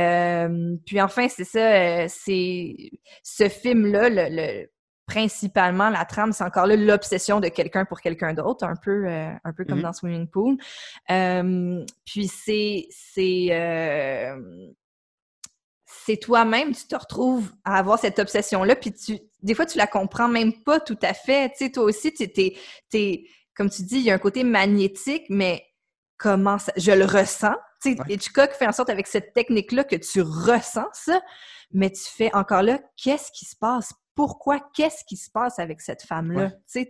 [0.86, 2.08] puis enfin, c'est ça.
[2.08, 2.76] c'est
[3.24, 4.68] ce film-là, le
[5.06, 9.30] principalement la trame, c'est encore là l'obsession de quelqu'un pour quelqu'un d'autre, un peu, euh,
[9.44, 9.84] un peu comme mm-hmm.
[9.84, 10.58] dans Swimming Pool.
[11.12, 14.36] Euh, puis c'est c'est euh,
[16.06, 19.88] c'est toi-même, tu te retrouves à avoir cette obsession-là, puis tu des fois tu la
[19.88, 21.50] comprends même pas tout à fait.
[21.50, 22.58] Tu sais, toi aussi, tu es,
[22.94, 23.24] es,
[23.56, 25.66] comme tu dis, il y a un côté magnétique, mais
[26.18, 27.56] comment ça, je le ressens?
[27.82, 31.22] Tu sais, Hitchcock fait en sorte avec cette technique-là que tu ressens ça,
[31.72, 33.92] mais tu fais encore là, qu'est-ce qui se passe?
[34.16, 36.52] Pourquoi, qu'est-ce qui se passe avec cette femme-là?
[36.72, 36.86] Tu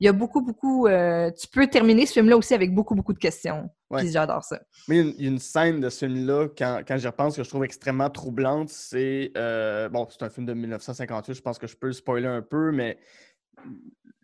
[0.00, 0.88] il y a beaucoup, beaucoup.
[0.88, 3.70] Euh, tu peux terminer ce film-là aussi avec beaucoup, beaucoup de questions.
[3.96, 4.60] Puis j'adore ça.
[4.88, 7.48] Mais il y, a une scène de ce film-là, quand, quand j'y repense, que je
[7.48, 9.30] trouve extrêmement troublante, c'est.
[9.36, 12.42] Euh, bon, c'est un film de 1958, je pense que je peux le spoiler un
[12.42, 12.98] peu, mais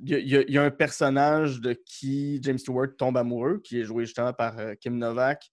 [0.00, 4.32] il y, a, un personnage de qui James Stewart tombe amoureux, qui est joué justement
[4.32, 5.50] par euh, Kim Novak,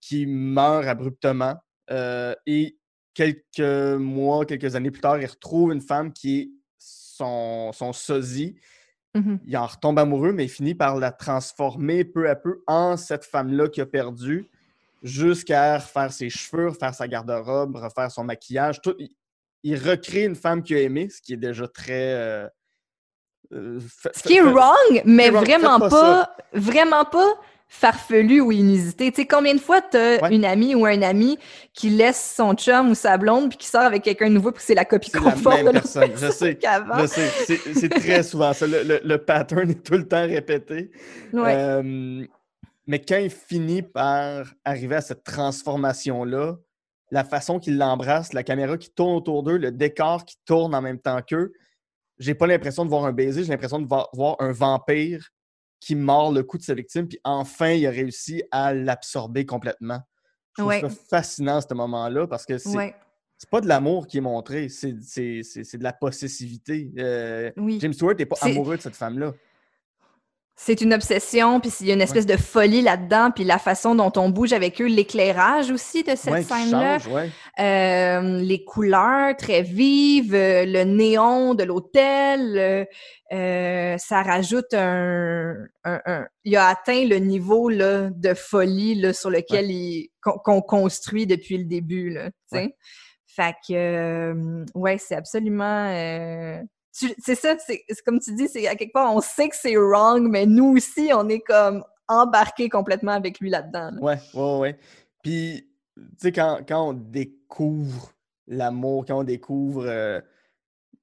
[0.00, 1.54] qui meurt abruptement.
[1.90, 2.76] et
[3.14, 8.56] quelques mois, quelques années plus tard, il retrouve une femme qui est son, son sosie.
[9.14, 12.96] Mmh il en retombe amoureux, mais il finit par la transformer peu à peu en
[12.96, 14.50] cette femme-là qu'il a perdue,
[15.04, 18.80] jusqu'à refaire ses cheveux, refaire sa garde-robe, refaire son maquillage.
[18.82, 18.96] Tout,
[19.62, 22.12] il, recrée une femme qu'il a aimée, ce qui est déjà très.
[22.14, 22.48] Euh,
[23.52, 23.78] euh,
[24.12, 27.34] ce qui est wrong, mais vraiment pas, vraiment pas
[27.68, 29.10] farfelu ou inusité.
[29.10, 31.38] Tu sais, combien de fois t'as une amie ou un ami
[31.72, 34.62] qui laisse son chum ou sa blonde puis qui sort avec quelqu'un de nouveau puis
[34.64, 36.10] c'est la copie conforme de la personne.
[36.14, 37.74] Je sais, je sais.
[37.74, 38.66] C'est très souvent ça.
[38.66, 40.90] Le, pattern est tout le temps répété.
[41.34, 42.24] Euh,
[42.86, 46.56] mais quand il finit par arriver à cette transformation-là,
[47.10, 50.82] la façon qu'il l'embrasse, la caméra qui tourne autour d'eux, le décor qui tourne en
[50.82, 51.52] même temps qu'eux,
[52.18, 55.30] j'ai pas l'impression de voir un baiser, j'ai l'impression de voir un vampire
[55.84, 60.00] qui mord le coup de sa victime, puis enfin, il a réussi à l'absorber complètement.
[60.56, 64.68] Je trouve ça fascinant, ce moment-là, parce que c'est pas de l'amour qui est montré,
[64.68, 66.90] c'est de la possessivité.
[66.98, 69.32] Euh, James Stewart n'est pas amoureux de cette femme-là
[70.56, 73.96] c'est une obsession, puis il y a une espèce de folie là-dedans, puis la façon
[73.96, 76.98] dont on bouge avec eux, l'éclairage aussi de cette scène-là,
[77.58, 82.86] euh, les couleurs très vives, euh, le néon de l'hôtel,
[83.32, 85.56] euh, ça rajoute un,
[86.44, 91.58] Il a atteint le niveau là, de folie là, sur lequel il qu'on construit depuis
[91.58, 92.30] le début, là,
[93.26, 95.90] Fait que, ouais, c'est absolument
[96.94, 100.28] c'est ça, c'est comme tu dis, c'est à quelque part, on sait que c'est wrong,
[100.28, 103.96] mais nous aussi, on est comme embarqué complètement avec lui là-dedans.
[104.00, 104.78] Ouais, ouais, ouais.
[105.22, 108.12] Puis, tu sais, quand, quand, on découvre
[108.46, 109.86] l'amour, quand on découvre.
[109.86, 110.20] Euh,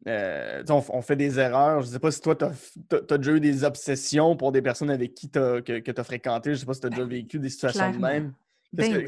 [0.08, 1.82] euh, on, fait des erreurs.
[1.82, 5.14] Je sais pas si toi, tu as, déjà eu des obsessions pour des personnes avec
[5.14, 6.56] qui as, que, que tu as fréquenté.
[6.56, 8.34] Je sais pas si tu as déjà vécu des situations de même.
[8.74, 9.06] Ben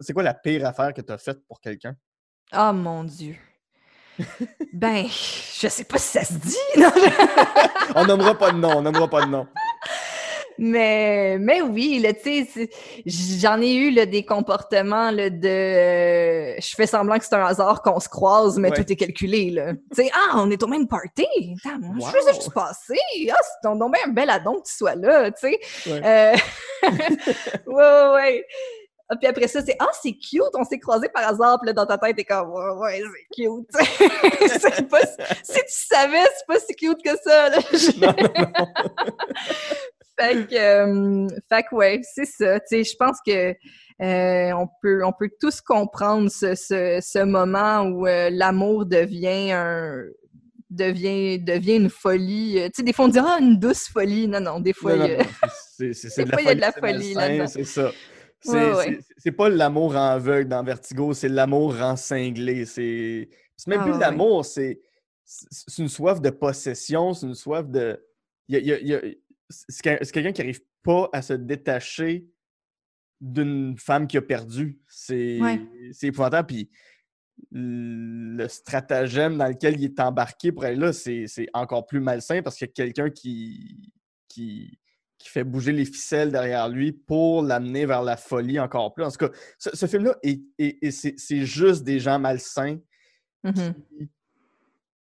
[0.00, 1.94] c'est quoi la pire affaire que tu as faite pour quelqu'un?
[2.56, 3.36] Oh mon Dieu
[4.72, 5.06] ben,
[5.62, 6.56] je sais pas si ça se dit.
[7.94, 9.46] on nommera pas de nom, on nommera pas de nom.
[10.58, 12.70] Mais, mais oui, tu sais,
[13.06, 17.44] j'en ai eu là, des comportements là, de euh, je fais semblant que c'est un
[17.44, 19.50] hasard qu'on se croise, mais tout est calculé.
[19.50, 19.72] Là.
[20.12, 21.26] Ah, on est au même party?
[21.64, 22.98] Je faisais juste passer.
[23.30, 25.60] Ah, c'est ton un bel adon que tu sois là, tu sais.
[25.86, 26.02] Ouais.
[26.04, 26.36] Euh...
[27.66, 28.44] ouais, ouais.
[29.12, 31.58] Ah, puis après ça, c'est Ah, c'est cute, on s'est croisés par hasard.
[31.60, 33.68] Puis là, dans ta tête, t'es comme Ouais, ouais c'est cute.
[34.88, 35.00] pas,
[35.42, 37.50] si tu savais, c'est pas si cute que ça.
[37.50, 37.60] Là.
[40.18, 42.58] fait que, euh, fait que ouais, c'est ça.
[42.60, 43.54] Tu sais, je pense que
[44.00, 49.52] euh, on, peut, on peut tous comprendre ce, ce, ce moment où euh, l'amour devient
[49.52, 50.04] un
[50.70, 52.54] devient, devient une folie.
[52.54, 54.26] Tu sais, des fois, on dit «Ah, une douce folie».
[54.28, 56.54] Non, non, des fois, il y a...
[56.54, 57.14] de la folie
[57.46, 57.90] C'est ça.
[59.18, 62.64] C'est pas l'amour en aveugle dans Vertigo, c'est l'amour en cinglé.
[62.66, 63.28] C'est
[63.66, 64.80] même ah plus de l'amour, c'est
[65.78, 68.04] une soif de possession, c'est une soif de.
[68.48, 72.26] c'est quel- c'est quelqu'un qui n'arrive pas à se détacher
[73.20, 74.80] d'une femme qui a perdu.
[74.88, 75.60] C'est Ouais.
[76.02, 76.48] épouvantable.
[76.48, 76.70] Puis
[77.50, 82.42] le stratagème dans lequel il est embarqué pour aller là, c'est c'est encore plus malsain
[82.42, 83.92] parce qu'il y a quelqu'un qui,
[84.28, 84.78] qui,
[85.22, 89.04] qui fait bouger les ficelles derrière lui pour l'amener vers la folie encore plus.
[89.04, 92.78] En tout cas, ce, ce film-là, est- est- est- c'est juste des gens malsains
[93.44, 93.74] Mhm.
[93.88, 94.10] qui,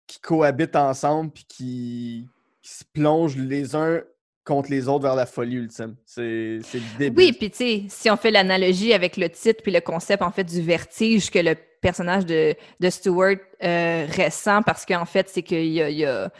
[0.07, 2.29] qui cohabitent ensemble puis qui,
[2.63, 4.03] qui se plongent les uns
[4.51, 5.95] contre les autres vers la folie ultime.
[6.05, 7.17] C'est c'est débile.
[7.17, 10.33] Oui, puis tu sais, si on fait l'analogie avec le titre puis le concept en
[10.33, 15.43] fait du vertige que le personnage de, de Stewart euh, ressent parce qu'en fait, c'est
[15.43, 16.31] qu'il y a, il y a,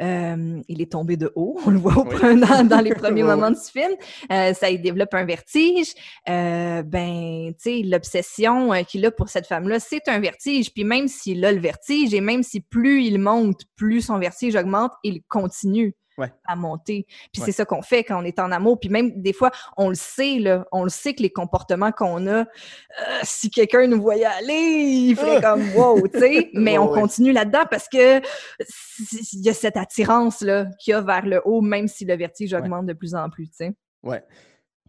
[0.00, 2.40] euh, il est tombé de haut, on le voit au Oui.
[2.40, 3.92] dans, dans les premiers moments du film.
[4.30, 5.92] Euh, ça, il développe un vertige.
[6.28, 10.72] Euh, ben, tu sais, l'obsession qu'il a pour cette femme-là, c'est un vertige.
[10.72, 14.54] Puis même s'il a le vertige et même si plus il monte, plus son vertige
[14.54, 16.32] augmente, il continue Ouais.
[16.46, 17.04] à monter.
[17.32, 17.46] Puis Ouais.
[17.46, 18.80] c'est ça qu'on fait quand on est en amour.
[18.80, 22.26] Puis même des fois, on le sait, là, on le sait que les comportements qu'on
[22.26, 22.44] a, euh,
[23.22, 25.54] si quelqu'un nous voyait aller, il ferait Ah!
[25.54, 26.50] comme wow, tu sais.
[26.54, 31.00] Mais on continue là-dedans parce que il y a cette attirance là qu'il y a
[31.02, 33.74] vers le haut, même si le vertige augmente de plus en plus, tu sais.
[34.02, 34.22] Ouais.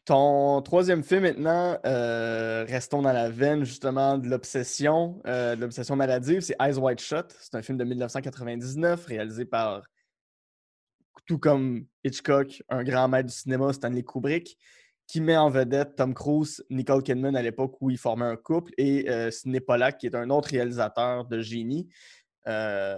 [0.06, 5.98] Ton troisième film maintenant, euh, restons dans la veine justement de l'obsession, euh, de l'obsession
[5.98, 7.36] maladive, c'est Eyes Wide Shut.
[7.42, 9.82] C'est un film de 1999 réalisé par,
[11.28, 14.58] tout comme Hitchcock, un grand maître du cinéma, Stanley Kubrick,
[15.08, 18.72] qui met en vedette Tom Cruise, Nicole Kidman à l'époque où ils formaient un couple,
[18.78, 21.88] et euh, Sidney Pollack, qui est un autre réalisateur de génie.
[22.48, 22.98] Euh,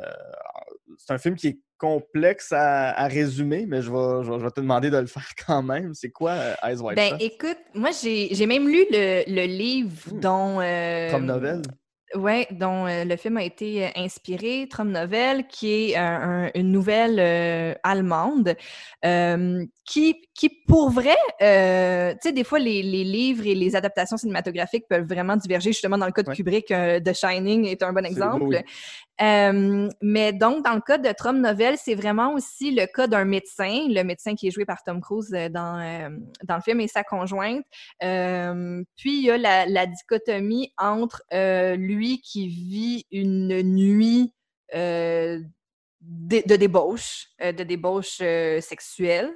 [0.98, 4.44] c'est un film qui est complexe à, à résumer, mais je vais, je, vais, je
[4.44, 5.94] vais te demander de le faire quand même.
[5.94, 7.22] C'est quoi euh, Eyes Wide Ben Shut?
[7.22, 10.20] écoute, moi j'ai même lu le, le livre Hmm.
[10.20, 11.62] dont euh, Comme nouvelle?
[12.15, 16.72] Ouais, dont euh, le film a été euh, inspiré, Trom Novel, qui est un- une
[16.72, 18.56] nouvelle euh, allemande,
[19.06, 23.76] euh, qui, qui pour vrai, euh, tu sais, des fois, les, les livres et les
[23.76, 25.72] adaptations cinématographiques peuvent vraiment diverger.
[25.72, 26.36] Justement, dans le cas de Ouais.
[26.36, 28.43] Kubrick, euh, The Shining est un bon exemple.
[28.43, 28.58] oui.
[29.22, 33.26] Euh, mais donc, dans le cas de Trom Novel, c'est vraiment aussi le cas d'un
[33.26, 36.08] médecin, le médecin qui est joué par Tom Cruise euh, dans, euh,
[36.45, 37.65] dans le film et sa conjointe.
[38.02, 41.76] Euh, puis, il y a la, la dichotomie entre euh,
[42.22, 44.34] qui vit une nuit
[44.76, 45.40] euh,
[46.02, 49.32] de, de débauche, euh, de débauche euh, sexuelle.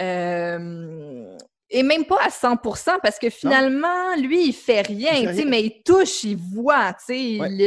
[0.00, 1.36] Euh,
[1.70, 5.30] et même pas à 100%, parce que finalement, lui, il fait rien, fait tu sais,
[5.42, 5.44] rien.
[5.50, 7.50] mais il touche, il voit, il, Ouais.
[7.50, 7.60] il-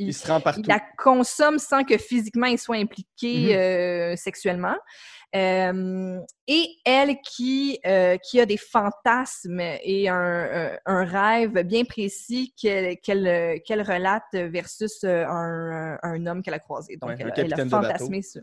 [0.00, 0.60] il- Il se rend partout.
[0.62, 3.56] il la consomme sans que physiquement il soit impliqué
[4.10, 4.16] Mhm.
[4.16, 4.76] sexuellement.
[5.36, 11.84] Euh, et elle qui, euh, qui a des fantasmes et un, un- un rêve bien
[11.84, 16.96] précis qu'elle euh, relate versus euh, un, un homme qu'elle a croisé.
[16.96, 18.40] Donc, Ouais, elle, elle a fantasmé sur,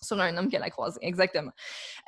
[0.00, 0.98] sur un homme qu'elle a croisé.
[1.02, 1.50] Exactement.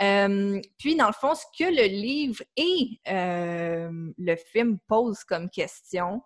[0.00, 5.50] Euh, puis, dans le fond, ce que le livre et euh, le film posent comme
[5.50, 6.22] question,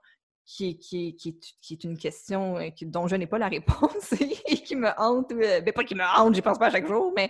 [0.49, 4.13] qui, qui, qui, est, qui est une question euh, dont je n'ai pas la réponse
[4.47, 6.87] et qui me hante, euh, ben pas qui me hante, j'y pense pas à chaque
[6.87, 7.29] jour, mais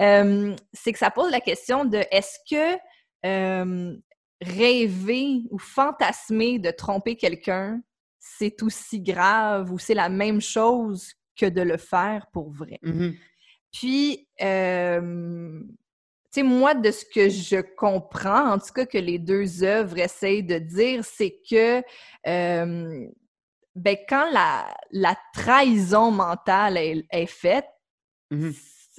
[0.00, 2.76] euh, c'est que ça pose la question de est-ce que
[3.24, 3.96] euh,
[4.40, 7.80] rêver ou fantasmer de tromper quelqu'un,
[8.18, 12.80] c'est aussi grave ou c'est la même chose que de le faire pour vrai?
[12.82, 13.14] Mhm.
[13.72, 15.60] Puis, euh,
[16.36, 20.42] sais, moi, de ce que je comprends, en tout cas que les deux œuvres essayent
[20.44, 21.82] de dire, c'est que
[22.26, 23.06] euh,
[23.74, 27.66] ben, quand la, la trahison mentale est, est faite,
[28.30, 28.54] Mhm.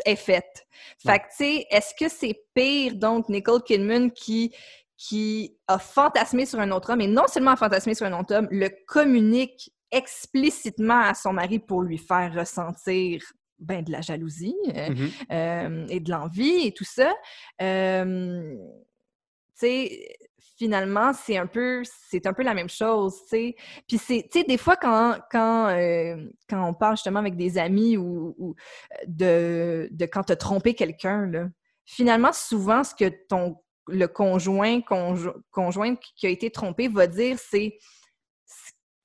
[0.06, 0.67] est faite.
[1.00, 1.19] Fait Ouais.
[1.19, 4.54] que, tu sais, est-ce que c'est pire, donc, Nicole Kidman qui,
[4.97, 8.34] qui a fantasmé sur un autre homme, et non seulement a fantasmé sur un autre
[8.36, 13.21] homme, le communique explicitement à son mari pour lui faire ressentir
[13.60, 15.10] ben, de la jalousie euh, Mhm.
[15.32, 17.13] euh, et de l'envie et tout ça.
[17.62, 18.56] Euh,
[19.60, 20.17] tu sais,
[20.58, 23.56] finalement, c'est un peu, c'est un peu la même chose, tu sais.
[23.88, 26.15] Puis c'est, tu sais, des fois quand, quand, euh,
[26.50, 28.56] quand on parle justement avec des amis ou, ou,
[29.08, 31.48] de, de quand tu as trompé quelqu'un, là,
[31.86, 33.58] finalement, souvent, ce que ton
[33.89, 37.78] le conjoint, conjo conjointe qui a été trompé va dire, c'est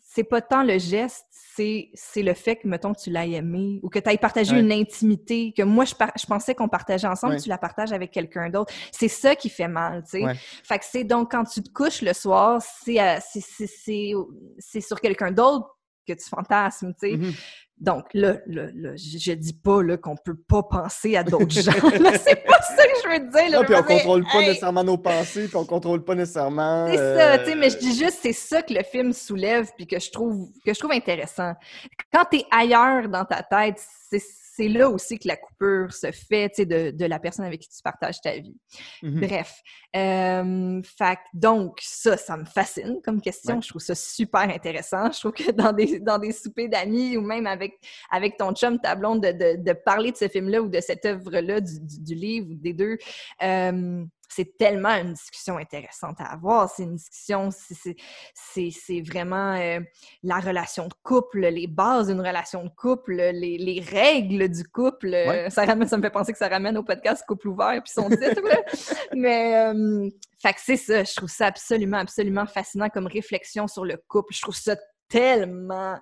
[0.01, 1.25] c'est pas tant le geste,
[1.57, 4.55] c'est, c'est le fait que, mettons, que tu l'as aimé ou que tu aies partagé
[4.55, 4.61] Ouais.
[4.61, 7.41] une intimité, que moi, je, par- je pensais qu'on partageait ensemble, Ouais.
[7.41, 8.73] tu la partages avec quelqu'un d'autre.
[8.91, 10.25] C'est ça qui fait mal, tu sais.
[10.25, 10.35] Ouais.
[10.63, 14.13] Fait que c'est donc quand tu te couches le soir, c'est, euh, c'est, c'est, c'est,
[14.59, 15.69] c'est sur quelqu'un d'autre
[16.07, 17.17] que tu fantasmes, tu sais.
[17.17, 17.33] Mhm.
[17.79, 21.73] Donc là, là, là, je, dis pas qu'on peut pas penser à d'autres gens.
[21.73, 23.51] c'est pas ça que je veux dire.
[23.51, 26.87] Là, puis on dire, contrôle pas hey, nécessairement nos pensées, puis on contrôle pas nécessairement.
[26.89, 29.69] c'est ça, tu sais, euh, mais je dis juste, c'est ça que le film soulève,
[29.77, 31.55] puis que je trouve, que je trouve intéressant.
[32.13, 34.23] Quand t'es ailleurs dans ta tête, c'est
[34.55, 37.83] c'est là aussi que la coupure se fait, de, de la personne avec qui tu
[37.83, 38.55] partages ta vie.
[39.03, 39.21] Mhm.
[39.21, 39.63] Bref.
[39.97, 43.55] Euh, fait donc, ça, ça me fascine comme question.
[43.55, 43.63] Ouais.
[43.63, 45.11] Je trouve ça super intéressant.
[45.11, 47.79] Je trouve que dans des, dans des soupers d'amis ou même avec,
[48.11, 51.07] avec ton chum, ta blonde, de, de, de parler de ce film-là ou de cette
[51.07, 52.99] œuvre-là, du, du, du livre ou des deux,
[53.43, 56.71] euh, c'est tellement une discussion intéressante à avoir.
[56.71, 59.81] C'est une discussion, c'est- vraiment euh,
[60.23, 65.09] la relation de couple, les bases d'une relation de couple, les, les règles du couple.
[65.09, 65.51] Ouais.
[65.51, 68.09] Ça, ramène, ça me fait penser que ça ramène au podcast Couple ouvert puis son
[68.09, 68.41] titre.
[68.43, 68.57] là.
[69.15, 70.09] Mais, euh,
[70.41, 71.05] fait que c'est ça.
[71.05, 74.35] Je trouve ça absolument, absolument fascinant comme réflexion sur le couple.
[74.35, 74.77] Je trouve ça
[75.09, 75.99] tellement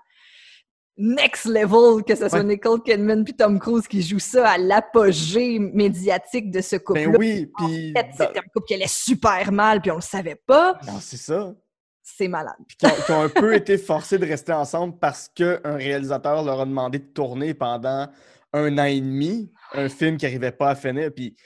[1.00, 2.44] next level que ce soit Ouais.
[2.44, 7.06] Nicole Kidman puis Tom Cruise qui joue ça à l'apogée médiatique de ce couple-là.
[7.12, 7.92] Ben oui, puis.
[7.96, 10.78] En fait, c'était un couple qui allait super mal, puis on le savait pas.
[10.86, 11.54] Non, c'est ça.
[12.02, 12.54] C'est malade.
[12.66, 16.64] Puis qui ont, un peu été forcés de rester ensemble parce qu'un réalisateur leur a
[16.66, 18.08] demandé de tourner pendant
[18.52, 21.10] un an et demi un film qui n'arrivait pas à finir.
[21.14, 21.36] Puis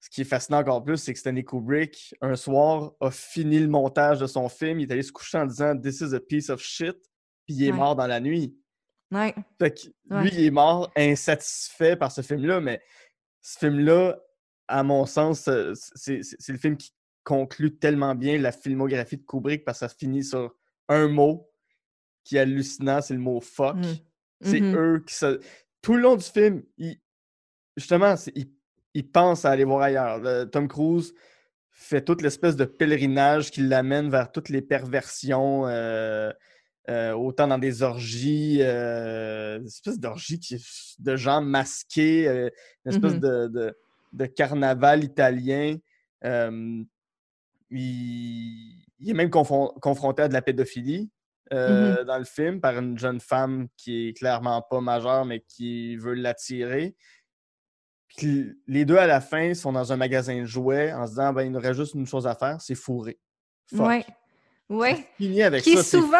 [0.00, 3.68] ce qui est fascinant encore plus, c'est que Stanley Kubrick, un soir, a fini le
[3.68, 4.80] montage de son film.
[4.80, 6.96] Il est allé se coucher en disant This is a piece of shit.
[7.46, 7.76] Puis il est Ouais.
[7.78, 8.56] mort dans la nuit.
[9.10, 9.34] Ouais.
[9.58, 10.22] Fait que Ouais.
[10.22, 12.82] lui, il est mort insatisfait par ce film-là, mais
[13.40, 14.18] ce film-là,
[14.68, 16.92] à mon sens, euh, c'est le film qui
[17.24, 20.54] conclut tellement bien la filmographie de Kubrick parce que ça finit sur
[20.88, 21.50] un mot
[22.24, 23.76] qui est hallucinant, c'est le mot fuck.
[23.76, 23.82] Mm.
[24.42, 24.76] C'est Mhm.
[24.76, 25.40] eux qui se.
[25.82, 27.00] Tout le long du film, ils-
[27.76, 28.50] justement, ils,
[28.94, 30.18] ils pensent à aller voir ailleurs.
[30.18, 31.14] Le- Tom Cruise
[31.70, 36.32] fait toute l'espèce de pèlerinage qui l'amène vers toutes les perversions, euh,
[36.88, 40.64] euh, autant dans des orgies, euh, des espèces d'orgies qui-
[40.98, 42.48] de gens masqués, euh,
[42.84, 43.20] une espèce Mhm.
[43.20, 43.78] de, de-
[44.14, 45.76] de carnaval italien.
[47.70, 51.10] Il, il est même confron- confronté à de la pédophilie
[51.52, 55.96] euh, dans le film par une jeune femme qui est clairement pas majeure, mais qui
[55.96, 56.94] veut l'attirer.
[58.16, 61.32] Puis les deux, à la fin, sont dans un magasin de jouets en se disant
[61.32, 63.18] ben, il nous reste juste une chose à faire, c'est fourrer.
[63.74, 63.86] Fuck.
[63.86, 64.04] Ouais.
[64.70, 65.82] Avec Qui ça.
[65.82, 66.18] souvent-.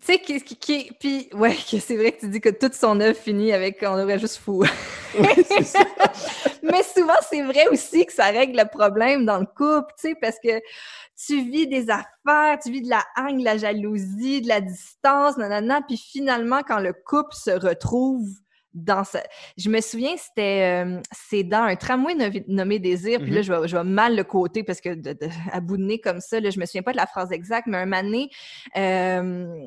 [0.00, 2.74] Tu sais, qui, qui, qui- puis, ouais, que c'est vrai que tu dis que toute
[2.74, 4.64] son œuvre finit avec on aurait juste fou.
[5.44, 5.80] C'est ça.
[6.62, 10.14] Mais souvent, c'est vrai aussi que ça règle le problème dans le couple, tu sais,
[10.20, 10.60] parce que
[11.26, 15.36] tu vis des affaires, tu vis de la haine, de la jalousie, de la distance,
[15.36, 18.28] nanana, puis finalement, quand le couple se retrouve
[18.72, 19.02] dans.
[19.56, 22.14] Je me souviens, c'était euh, c'est dans un tramway
[22.46, 23.42] nommé, Désir, puis là, Mhm.
[23.44, 26.00] je vais, je vais mal le côté parce que de, de- à bout de nez
[26.00, 28.30] comme ça, là, je me souviens pas de la phrase exacte, mais un donné,
[28.76, 29.66] euh,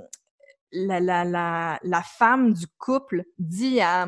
[0.71, 4.07] la, la, la, la femme du couple dit à,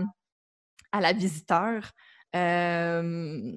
[0.92, 1.92] à la visiteur,
[2.36, 3.52] euh,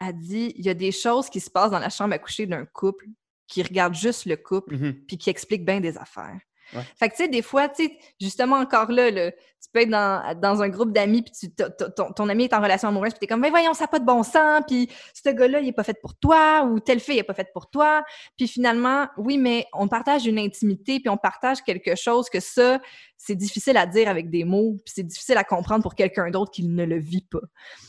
[0.00, 2.46] a dit, il y a des choses qui se passent dans la chambre à coucher
[2.46, 3.06] d'un couple
[3.46, 5.04] qui regarde juste le couple Mhm.
[5.06, 6.38] puis qui explique bien des affaires.
[6.74, 6.82] Ouais.
[6.98, 9.90] Fait que, tu sais, des fois, tu sais, justement, encore là, là, tu peux être
[9.90, 11.52] dans, dans un groupe d'amis, puis
[11.96, 13.98] ton, ton ami est en relation amoureuse, puis t'es comme, mais voyons, ça n'a pas
[13.98, 17.16] de bon sens, puis ce gars-là, il est pas fait pour toi, ou telle fille,
[17.16, 18.02] il est pas faite pour toi.
[18.38, 22.80] Puis finalement, oui, mais on partage une intimité, puis on partage quelque chose que ça,
[23.18, 26.50] c'est difficile à dire avec des mots, puis c'est difficile à comprendre pour quelqu'un d'autre
[26.50, 27.40] qui ne le vit pas.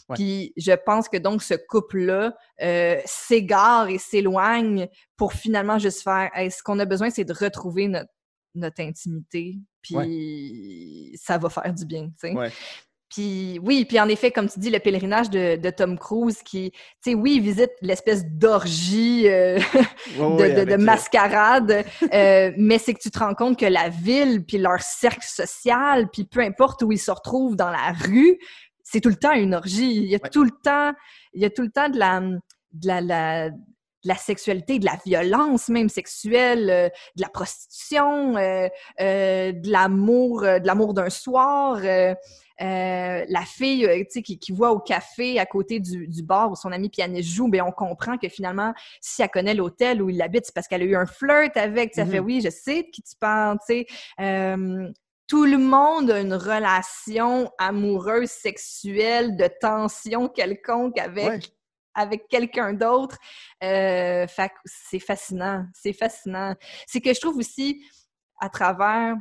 [0.09, 0.15] Ouais.
[0.15, 6.29] Puis je pense que donc ce couple-là euh, s'égare et s'éloigne pour finalement juste faire,
[6.33, 8.09] Hey, ce qu'on a besoin, c'est de retrouver notre
[8.55, 12.33] notre intimité, puis ça va faire du bien, tu sais.
[12.33, 12.51] Ouais.
[13.13, 16.71] Puis oui, puis en effet, comme tu dis, le pèlerinage de, de Tom Cruise qui,
[16.71, 16.79] tu
[17.11, 19.59] sais, oui, il visite l'espèce d'orgie euh,
[20.17, 21.83] de, mascarade,
[22.13, 26.09] euh, mais c'est que tu te rends compte que la ville, puis leur cercle social,
[26.09, 28.37] puis peu importe où ils se retrouvent dans la rue,
[28.81, 29.93] c'est tout le temps une orgie.
[29.93, 30.29] Il y a Ouais.
[30.29, 30.93] tout le temps,
[31.33, 33.49] il y a tout le temps de la, de la, la-
[34.03, 38.67] de la sexualité, de la violence même sexuelle, euh, de la prostitution, euh,
[38.99, 41.77] euh, de l'amour, euh, de l'amour d'un soir.
[41.83, 42.15] euh,
[42.61, 46.51] euh, la fille, tu sais, qui, qui voit au café à côté du, du bar
[46.51, 50.09] où son ami pianiste joue, ben on comprend que finalement, si elle connaît l'hôtel où
[50.11, 51.89] il habite, c'est parce qu'elle a eu un flirt avec.
[51.91, 52.25] Tu sais, Elle fait Mhm.
[52.25, 53.57] oui, je sais de qui tu parles.
[53.67, 53.85] Tu sais,
[54.19, 54.87] Euh,
[55.27, 61.25] tout le monde a une relation amoureuse, sexuelle, de tension quelconque avec.
[61.29, 61.39] Ouais.
[61.93, 63.17] Avec quelqu'un d'autre.
[63.63, 65.65] Euh, fait c'est fascinant.
[65.73, 66.56] C'est fascinant.
[66.88, 67.86] C'est que je trouve aussi,
[68.39, 69.15] à travers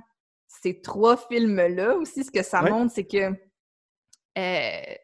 [0.49, 2.71] ces trois films-là aussi, ce que ça Ouais.
[2.71, 3.33] montre, c'est que
[4.39, 4.95] euh,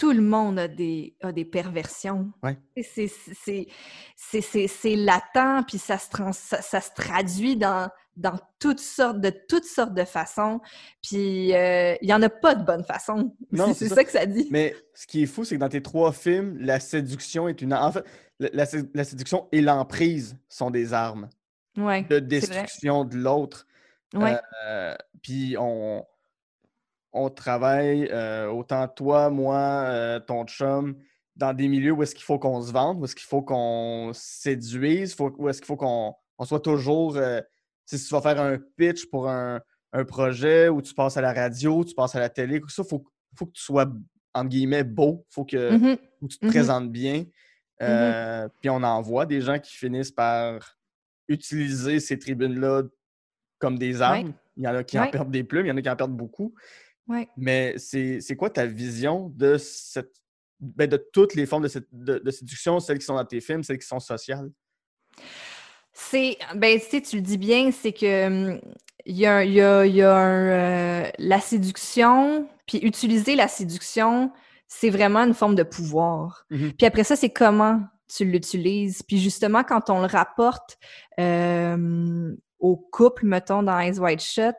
[0.00, 2.32] tout le monde a des, a des perversions.
[2.42, 2.58] Ouais.
[2.82, 3.06] C'est,
[4.96, 9.66] latent, puis ça se, trans- ça, ça se traduit dans, dans toutes sortes, de toutes
[9.66, 10.60] sortes de façons.
[11.02, 13.36] Puis euh, il n'y en a pas de bonne façon.
[13.52, 13.96] Non, c'est, ça.
[13.96, 14.48] ça que ça dit.
[14.50, 17.74] Mais ce qui est fou, c'est que dans tes trois films, la séduction est une.
[17.74, 18.04] En fait,
[18.38, 21.28] la, la sé- la séduction et l'emprise sont des armes
[21.76, 23.66] Ouais, de destruction de l'autre.
[24.14, 24.38] ouais.
[24.66, 26.06] Euh, Puis on.
[27.12, 30.96] On travaille, euh, autant toi, moi, euh, ton chum,
[31.36, 34.10] dans des milieux où est-ce qu'il faut qu'on se vende, où est-ce qu'il faut qu'on
[34.14, 37.16] séduise, faut- où est-ce qu'il faut qu'on on soit toujours.
[37.16, 37.40] euh,
[37.86, 39.60] si tu vas faire un pitch pour un,
[39.92, 42.82] un projet où tu passes à la radio, tu passes à la télé, tout ça,
[42.84, 43.04] il faut,
[43.36, 43.86] faut que tu sois,
[44.34, 45.24] entre guillemets, beau.
[45.28, 45.96] faut que Mhm.
[46.20, 46.50] où tu te Mhm.
[46.52, 47.24] présentes bien.
[47.82, 50.76] Euh, Puis on en voit des gens qui finissent par
[51.28, 52.82] utiliser ces tribunes-là
[53.58, 54.32] comme des armes.
[54.56, 55.96] Il y en a qui en perdent des plumes, il y en a qui en
[55.96, 56.54] perdent beaucoup.
[57.08, 57.28] Ouais.
[57.36, 60.12] Mais c'est quoi ta vision de cette
[60.60, 63.40] ben, de toutes les formes de, cette- de- de séduction, celles qui sont dans tes
[63.40, 64.50] films, celles qui sont sociales?
[65.92, 68.60] C'est, ben, tu sais, tu le dis bien, c'est que hum,
[69.06, 70.48] il y a, y a- y a un,
[71.04, 74.30] euh, la séduction, puis utiliser la séduction,
[74.68, 76.44] c'est vraiment une forme de pouvoir.
[76.50, 76.72] Mhm.
[76.74, 77.80] Puis après ça, c'est comment
[78.14, 79.02] tu l'utilises.
[79.02, 80.78] Puis justement, quand on le rapporte
[81.18, 84.54] euh, au couple, mettons, dans Eyes Wide Shut,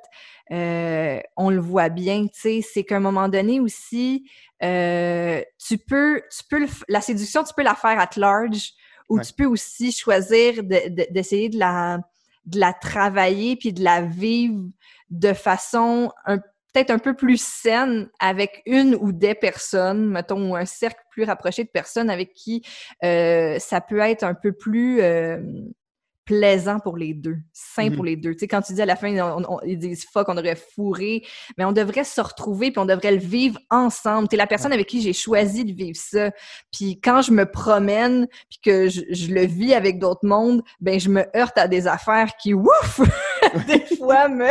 [0.51, 4.29] euh, on le voit bien, tu sais, c'est qu'à un moment donné aussi,
[4.63, 8.71] euh, tu peux, tu peux le la séduction, tu peux la faire at large,
[9.09, 9.23] ou Ouais.
[9.23, 11.99] tu peux aussi choisir de- de- d'essayer de, la,
[12.45, 14.63] de la travailler puis de la vivre
[15.09, 16.11] de façon
[16.73, 21.23] peut-être un peu plus saine avec une ou des personnes, mettons, ou un cercle plus
[21.25, 22.63] rapproché de personnes avec qui
[23.03, 25.01] euh, ça peut être un peu plus
[26.31, 27.95] plaisant pour les deux, sain Mhm.
[27.95, 28.31] pour les deux.
[28.33, 30.55] Tu sais, quand tu dis à la fin, on- on- ils disent fuck, on devrait
[30.55, 31.23] fourrer,
[31.57, 34.29] mais on devrait se retrouver puis on devrait le vivre ensemble.
[34.29, 36.31] Tu es la personne avec qui j'ai choisi de vivre ça.
[36.71, 40.97] Puis quand je me promène puis que je, je le vis avec d'autres mondes, ben
[40.99, 43.01] je me heurte à des affaires qui, ouf,
[43.67, 44.47] des fois me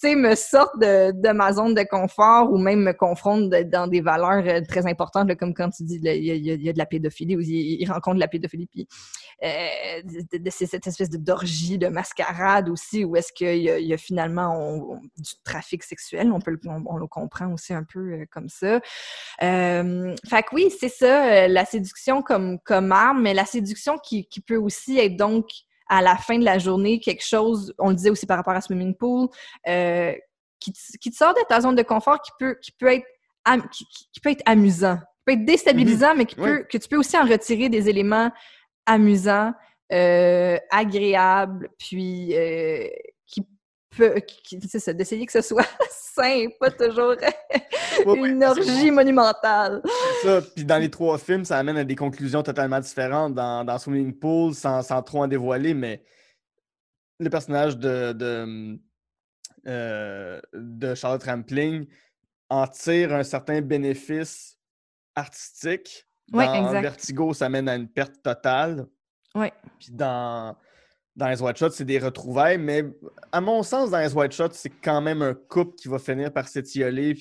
[0.00, 4.44] sais, me sortent de, ma zone de confort ou même me confrontent dans des valeurs
[4.46, 7.80] euh, très importantes, comme quand tu dis il y, a- de la pédophilie, ou il,
[7.80, 8.86] il rencontre de la pédophilie, puis
[9.42, 15.00] euh, de, cette espèce de d'orgie, de mascarade aussi, où est-ce qu'il y, a- finalement
[15.16, 18.80] du trafic sexuel, on peut on le comprend aussi un peu euh, comme ça.
[19.42, 23.98] Euh, fait que oui, c'est ça, euh, la séduction comme, comme arme, mais la séduction
[23.98, 25.46] qui, qui peut aussi être donc
[25.90, 28.60] à la fin de la journée quelque chose, on le disait aussi par rapport à
[28.60, 29.28] Swimming Pool,
[29.68, 30.14] euh,
[30.60, 33.06] qui, te, qui te sort de ta zone de confort, qui peut, qui peut, être,
[33.44, 36.44] am- qui, peut être amusant, qui peut être déstabilisant, mais qui Oui.
[36.46, 38.30] peut, que tu peux aussi en retirer des éléments
[38.86, 39.52] amusants,
[39.92, 42.86] euh, agréables, puis euh,
[43.98, 47.16] d'essayer que ce soit sain, pas toujours
[48.06, 49.82] une orgie monumentale.
[50.22, 50.42] C'est ça.
[50.54, 53.34] Puis dans les trois films, ça amène à des conclusions totalement différentes.
[53.34, 56.02] Dans, dans Swimming Pool, sans, sans trop en dévoiler, mais
[57.18, 58.78] le personnage de, de,
[59.66, 61.86] euh, de Charlotte Rampling
[62.48, 64.58] en tire un certain bénéfice
[65.14, 66.06] artistique.
[66.28, 66.80] Dans exact.
[66.80, 68.86] Vertigo, ça mène à une perte totale.
[69.34, 69.52] Ouais.
[69.78, 70.56] Puis dans,
[71.20, 72.82] dans les White Shot, c'est des retrouvailles, mais
[73.30, 76.32] à mon sens, dans les White Shot, c'est quand même un couple qui va finir
[76.32, 77.14] par s'étioler,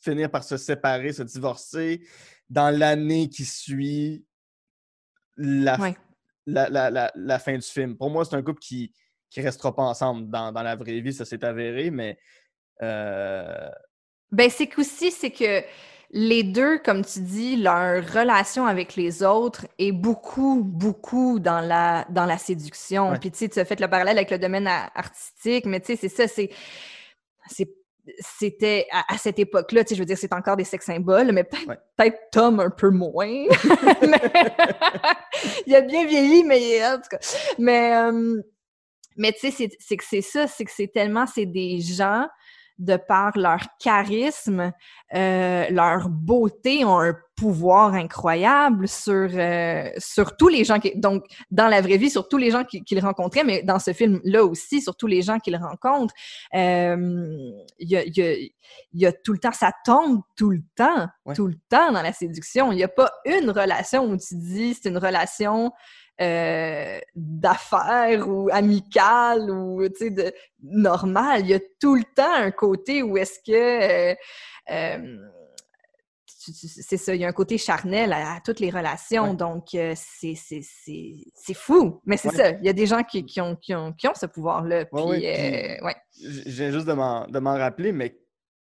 [0.00, 2.00] finir par se séparer, se divorcer
[2.48, 4.24] dans l'année qui suit
[5.36, 5.94] la, Ouais.
[6.46, 7.94] la, la- la- la fin du film.
[7.96, 8.90] Pour moi, c'est un couple qui
[9.36, 12.18] ne restera pas ensemble dans, dans la vraie vie, ça s'est avéré, mais
[12.82, 13.68] euh,
[14.30, 15.62] Ben, c'est qu'aussi, c'est que
[16.14, 22.04] les deux, comme tu dis, leur relation avec les autres est beaucoup, beaucoup dans la,
[22.10, 23.10] dans la séduction.
[23.12, 23.18] Ouais.
[23.18, 25.86] Puis, tu sais, tu as fait le parallèle avec le domaine a- artistique, mais tu
[25.86, 26.50] sais, c'est ça, c'est.
[27.48, 27.74] c'est-
[28.18, 31.30] C'était à, à cette époque-là, tu sais, je veux dire, c'est encore des sex symboles,
[31.30, 31.78] mais peut-être Ouais.
[31.96, 33.44] peut-être Tom un peu moins.
[35.66, 37.18] Il a bien vieilli, mais en tout cas.
[37.58, 38.42] Mais, euh,
[39.16, 42.26] mais tu sais, c'est- c'est que c'est ça, c'est que c'est tellement, c'est des gens
[42.78, 44.72] de par leur charisme,
[45.14, 50.92] euh, leur beauté, ont un pouvoir incroyable sur, euh, sur tous les gens qui...
[50.96, 53.92] Donc, dans la vraie vie, sur tous les gens qui- qu'il rencontrait, mais dans ce
[53.92, 56.14] film-là aussi, sur tous les gens qu'il rencontre.
[56.54, 58.52] Euh, Il y, a, y a- il
[59.00, 59.52] y a tout le temps...
[59.52, 61.34] Ça tombe tout le temps, Ouais.
[61.34, 62.70] tout le temps dans la séduction.
[62.72, 65.72] Il n'y a pas une relation où tu dis c'est une relation
[66.22, 71.40] euh, d'affaires ou amicale ou tu sais de normal.
[71.40, 74.14] Il y a tout le temps un côté où est-ce que euh,
[74.70, 75.16] euh,
[76.26, 79.36] c'est ça, il y a un côté charnel à, à toutes les relations, Ouais.
[79.36, 80.34] donc euh, c'est
[81.54, 82.00] fou.
[82.04, 82.36] Mais c'est Ouais.
[82.36, 84.84] ça, il y a des gens qui, qui ont, qui, ont, qui ont ce pouvoir-là.
[84.92, 85.92] ouais, euh,
[86.46, 88.18] viens juste de m'en de m'en rappeler, mais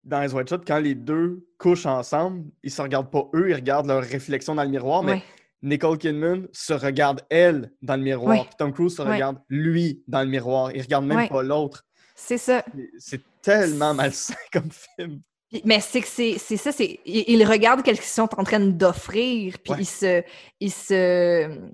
[0.04, 3.86] dans les White quand les deux couchent ensemble, ils se regardent pas eux, ils regardent
[3.86, 5.22] leur réflexion dans le miroir, mais.
[5.62, 10.20] Nicole Kidman se regarde elle dans le miroir, puis Tom Cruise se regarde lui dans
[10.22, 10.72] le miroir.
[10.74, 11.84] Il regarde même pas l'autre.
[12.14, 12.64] C'est ça.
[12.98, 15.22] C'est tellement malsain comme film.
[15.64, 19.74] Mais c'est que c'est ça, c'est ils, regardent qu'est-ce qu'ils sont en train d'offrir, puis
[19.80, 20.22] ils se
[20.60, 21.70] ils se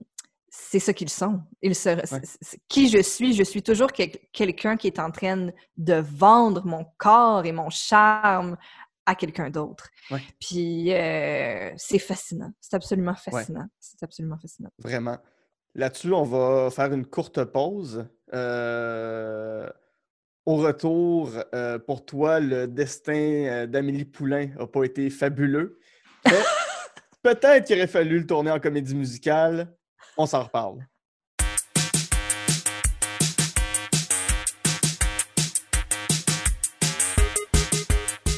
[0.51, 1.41] c'est ça qu'ils sont.
[1.63, 1.91] Ils se,
[2.69, 6.85] qui je suis, je suis toujours quel- quelqu'un qui est en train de vendre mon
[6.99, 8.57] corps et mon charme
[9.09, 9.89] à quelqu'un d'autre.
[10.11, 10.21] Ouais.
[10.39, 12.53] Puis euh, c'est fascinant.
[12.61, 13.67] C'est absolument fascinant.
[13.81, 14.69] C'est absolument fascinant.
[14.79, 15.17] Vraiment.
[15.75, 18.07] Là-dessus, on va faire une courte pause.
[18.35, 19.67] Euh,
[20.45, 25.79] Au retour, euh, pour toi, le destin d'Amélie Poulain n'a pas été fabuleux.
[27.23, 29.75] Peut-être qu'il aurait fallu le tourner en comédie musicale.
[30.19, 30.87] On s'en reparle.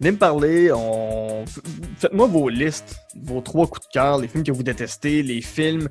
[0.00, 0.70] Venez me parler,
[1.98, 5.88] faites-moi vos listes, vos trois coups de cœur, les films que vous détestez, les films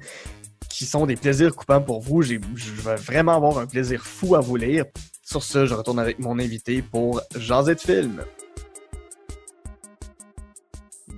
[0.69, 2.21] qui sont des plaisirs coupants pour vous.
[2.21, 4.85] Je vais vraiment avoir un plaisir fou à vous lire.
[5.23, 8.23] Sur ce, je retourne avec mon invité pour Jaser de film.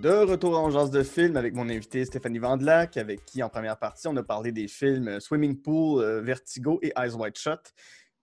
[0.02, 3.78] De retour en Jase de film avec mon invité Stéphanie Vandelac, avec qui en première
[3.78, 7.74] partie on a parlé des films Swimming Pool, euh, Vertigo et Eyes Wide Shut.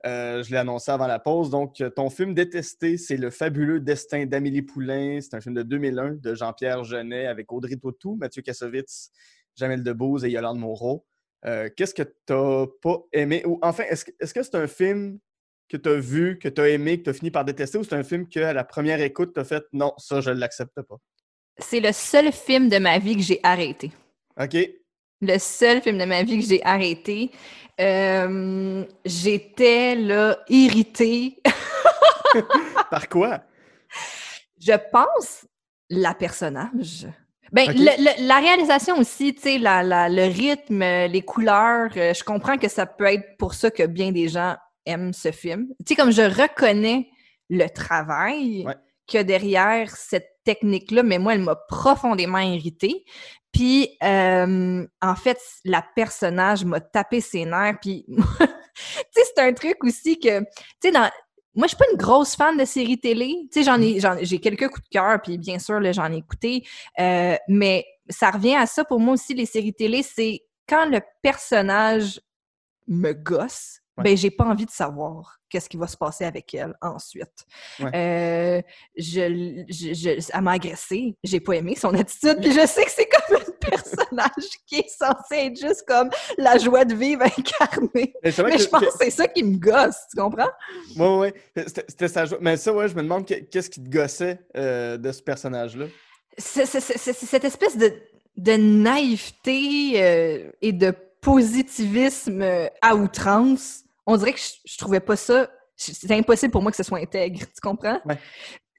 [0.04, 1.50] Euh, je l'ai annoncé avant la pause.
[1.50, 5.20] Donc, euh, ton film détesté, c'est Le fabuleux destin d'Amélie Poulain.
[5.20, 9.10] C'est un film de 2001 de Jean-Pierre Jeunet avec Audrey Tautou, Mathieu Kassovitz,
[9.56, 11.06] Jamel Debbouze et Yolande Moreau.
[11.44, 13.44] Euh, Qu'est-ce que tu n'as pas aimé?
[13.46, 15.18] Ou enfin, est-ce que que c'est un film
[15.68, 17.84] que tu as vu, que tu as aimé, que tu as fini par détester, ou
[17.84, 20.82] c'est un film qu'à la première écoute, tu as fait non, ça, je ne l'accepte
[20.82, 20.96] pas?
[21.58, 23.92] C'est le seul film de ma vie que j'ai arrêté.
[24.40, 24.56] OK.
[25.22, 27.30] Le seul film de ma vie que j'ai arrêté.
[27.80, 31.40] Euh, J'étais là irritée.
[32.90, 33.40] Par quoi?
[34.60, 35.46] Je pense
[35.88, 37.06] la personnage.
[37.52, 37.74] Ben, Ok.
[37.76, 42.24] le- le- la réalisation aussi, tu sais, la- la- le rythme, les couleurs, euh, je
[42.24, 44.56] comprends que ça peut être pour ça que bien des gens
[44.86, 45.68] aiment ce film.
[45.86, 47.08] Tu sais, comme je reconnais
[47.50, 48.74] le travail Ouais.
[49.14, 53.04] A derrière cette technique-là, mais moi, elle m'a profondément irritée.
[53.52, 57.78] Puis, euh, en fait, la personnage m'a tapé ses nerfs.
[57.80, 58.46] Puis, tu
[59.10, 60.92] sais, c'est un truc aussi que, tu sais,
[61.54, 63.36] moi, je suis pas une grosse fan de séries télé.
[63.52, 66.66] Tu sais, j'en ai, j'ai quelques coups de cœur, puis bien sûr, j'en ai écouté.
[66.98, 71.00] Euh, mais ça revient à ça pour moi aussi, les séries télé, c'est quand le
[71.22, 72.20] personnage
[72.88, 74.04] me gosse, Ouais.
[74.04, 77.44] ben j'ai pas envie de savoir qu'est-ce qui va se passer avec elle ensuite.
[77.78, 77.90] Ouais.
[77.94, 78.62] Euh,
[78.96, 82.90] je, je, je- elle m'a agressée, j'ai pas aimé son attitude, puis je sais que
[82.90, 88.14] c'est comme un personnage qui est censé être juste comme la joie de vivre incarnée.
[88.24, 90.48] Mais, Mais je pense que- c'est ça qui me gosse, tu comprends?
[90.96, 91.64] Ouais, ouais.
[91.66, 92.38] C'était sa joie.
[92.40, 95.84] Mais ça, ouais, je me demande que- qu'est-ce qui te gossait euh, de ce personnage-là?
[96.38, 97.92] c'est cette espèce de,
[98.38, 103.84] de naïveté euh, et de positivisme euh, à outrance.
[104.06, 105.48] On dirait que je, je trouvais pas ça.
[105.76, 107.98] C'est impossible pour moi que ce soit intègre, tu comprends?
[108.04, 108.18] Ouais.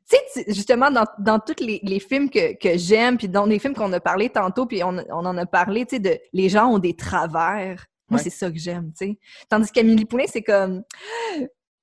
[0.10, 3.58] Tu sais, justement, dans, dans tous les, les films que, que j'aime, puis dans les
[3.58, 6.50] films qu'on a parlé tantôt, puis on, on en a parlé, tu sais, de les
[6.50, 7.86] gens ont des travers.
[8.10, 8.24] Moi, Ouais.
[8.24, 9.20] c'est ça que j'aime, tu sais.
[9.50, 10.84] Tandis qu'Amélie Poulain, c'est comme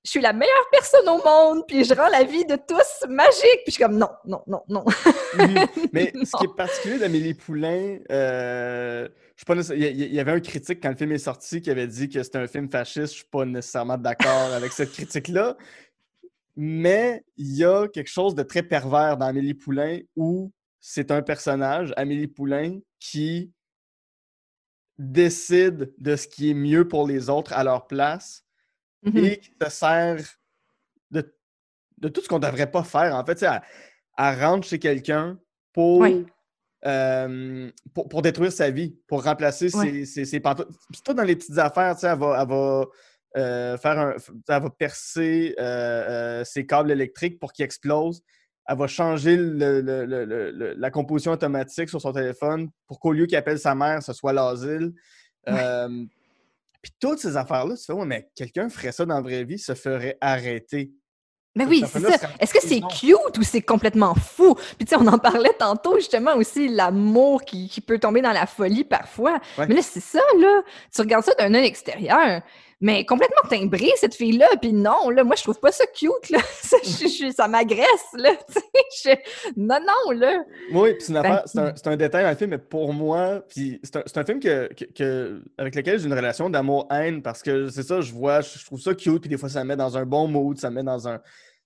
[0.03, 3.64] je suis la meilleure personne au monde, puis je rends la vie de tous magique.
[3.64, 4.84] Puis je suis comme non, non, non, non.
[5.92, 10.40] Mais ce qui est particulier d'Amélie Poulain, euh, je suis pas il y avait un
[10.40, 13.12] critique quand le film est sorti qui avait dit que c'était un film fasciste.
[13.12, 15.57] Je suis pas nécessairement d'accord avec cette critique-là.
[16.57, 21.20] Mais il y a quelque chose de très pervers dans Amélie Poulain où c'est un
[21.20, 23.53] personnage, Amélie Poulain, qui
[24.98, 28.44] décide de ce qui est mieux pour les autres à leur place
[29.03, 29.16] Mhm.
[29.16, 30.16] et qui se sert
[31.11, 31.34] de,
[31.98, 33.14] de tout ce qu'on ne devrait pas faire.
[33.14, 33.62] En fait, tu sais, elle,
[34.18, 35.38] elle rentre chez quelqu'un
[35.72, 36.03] pour,
[36.86, 40.70] euh, pour, pour détruire sa vie, pour remplacer ses, ses, ses pantoufles.
[40.92, 42.84] C'est tout dans les petites affaires, elle va, elle va,
[43.36, 44.14] euh, faire un,
[44.48, 48.22] elle va percer euh, ses câbles électriques pour qu'ils explosent.
[48.66, 53.01] Elle va changer le- le- le- le- le- la composition automatique sur son téléphone pour
[53.01, 54.92] qu'au lieu qu'il appelle sa mère, ce soit l'asile.
[55.46, 55.55] Ouais.
[55.59, 56.05] Euh,
[56.83, 59.59] puis toutes ces affaires-là, tu fais, ouais, mais quelqu'un ferait ça dans la vraie vie,
[59.59, 60.93] se ferait arrêter.
[61.57, 62.28] Mais oui, c'est ça.
[62.39, 64.55] Est-ce que c'est cute ou c'est complètement fou?
[64.55, 68.33] Puis tu sais, on en parlait tantôt, justement, aussi, l'amour qui, qui peut tomber dans
[68.33, 69.41] la folie parfois.
[69.59, 69.66] Ouais.
[69.66, 70.62] Mais là, c'est ça, là.
[70.95, 72.43] Tu regardes ça d'un œil extérieur.
[72.81, 74.49] Mais complètement timbrée, cette fille-là.
[74.61, 76.39] Puis non, là, moi, je trouve pas ça cute, là.
[76.62, 78.33] ça, je- je- ça m'agresse, là.
[79.05, 79.14] Je-
[79.57, 80.43] Non, non, là.
[80.72, 81.12] Oui, puis c'est
[81.47, 84.24] c'est un, c'est un détail dans le film, mais pour moi, puis c'est un, un
[84.24, 88.12] film que, que- que- avec lequel j'ai une relation d'amour-haine parce que c'est ça, je
[88.12, 90.26] vois, je, je trouve ça cute, puis des fois ça me met dans un bon
[90.26, 91.20] mood, ça me met dans un,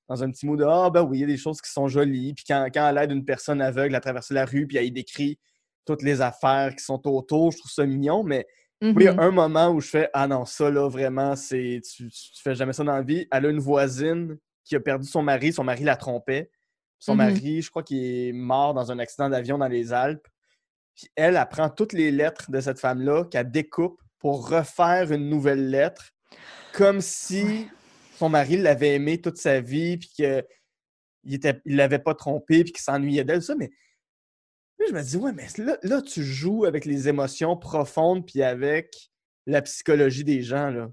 [0.09, 1.89] dans un petit mood de Ah, ben oui, il y a des choses qui sont
[1.89, 4.85] jolies, puis quand, quand elle aide une personne aveugle à traverser la rue, puis elle
[4.87, 5.39] y décrit
[5.87, 8.47] toutes les affaires qui sont autour, je trouve ça mignon, mais
[8.83, 9.21] oui, il y a Mhm.
[9.21, 12.73] un moment où je fais Ah non, ça là, vraiment, c'est tu, tu, fais jamais
[12.73, 13.27] ça dans la vie.
[13.33, 16.51] Elle a une voisine qui a perdu son mari, son mari la trompait.
[16.99, 17.19] Son Mhm.
[17.19, 20.27] mari, je crois qu'il est mort dans un accident d'avion dans les Alpes.
[20.97, 25.29] Puis elle, elle prend toutes les lettres de cette femme-là, qu'elle découpe pour refaire une
[25.29, 26.11] nouvelle lettre,
[26.73, 27.69] comme si Ouais.
[28.17, 30.45] son mari l'avait aimée toute sa vie, puis qu'il
[31.25, 33.55] ne l'avait pas trompée, puis qu'il s'ennuyait d'elle, ça.
[33.57, 33.71] Mais
[34.89, 39.11] je me dis, ouais, mais là, là, tu joues avec les émotions profondes, puis avec
[39.47, 40.91] la psychologie des gens, là.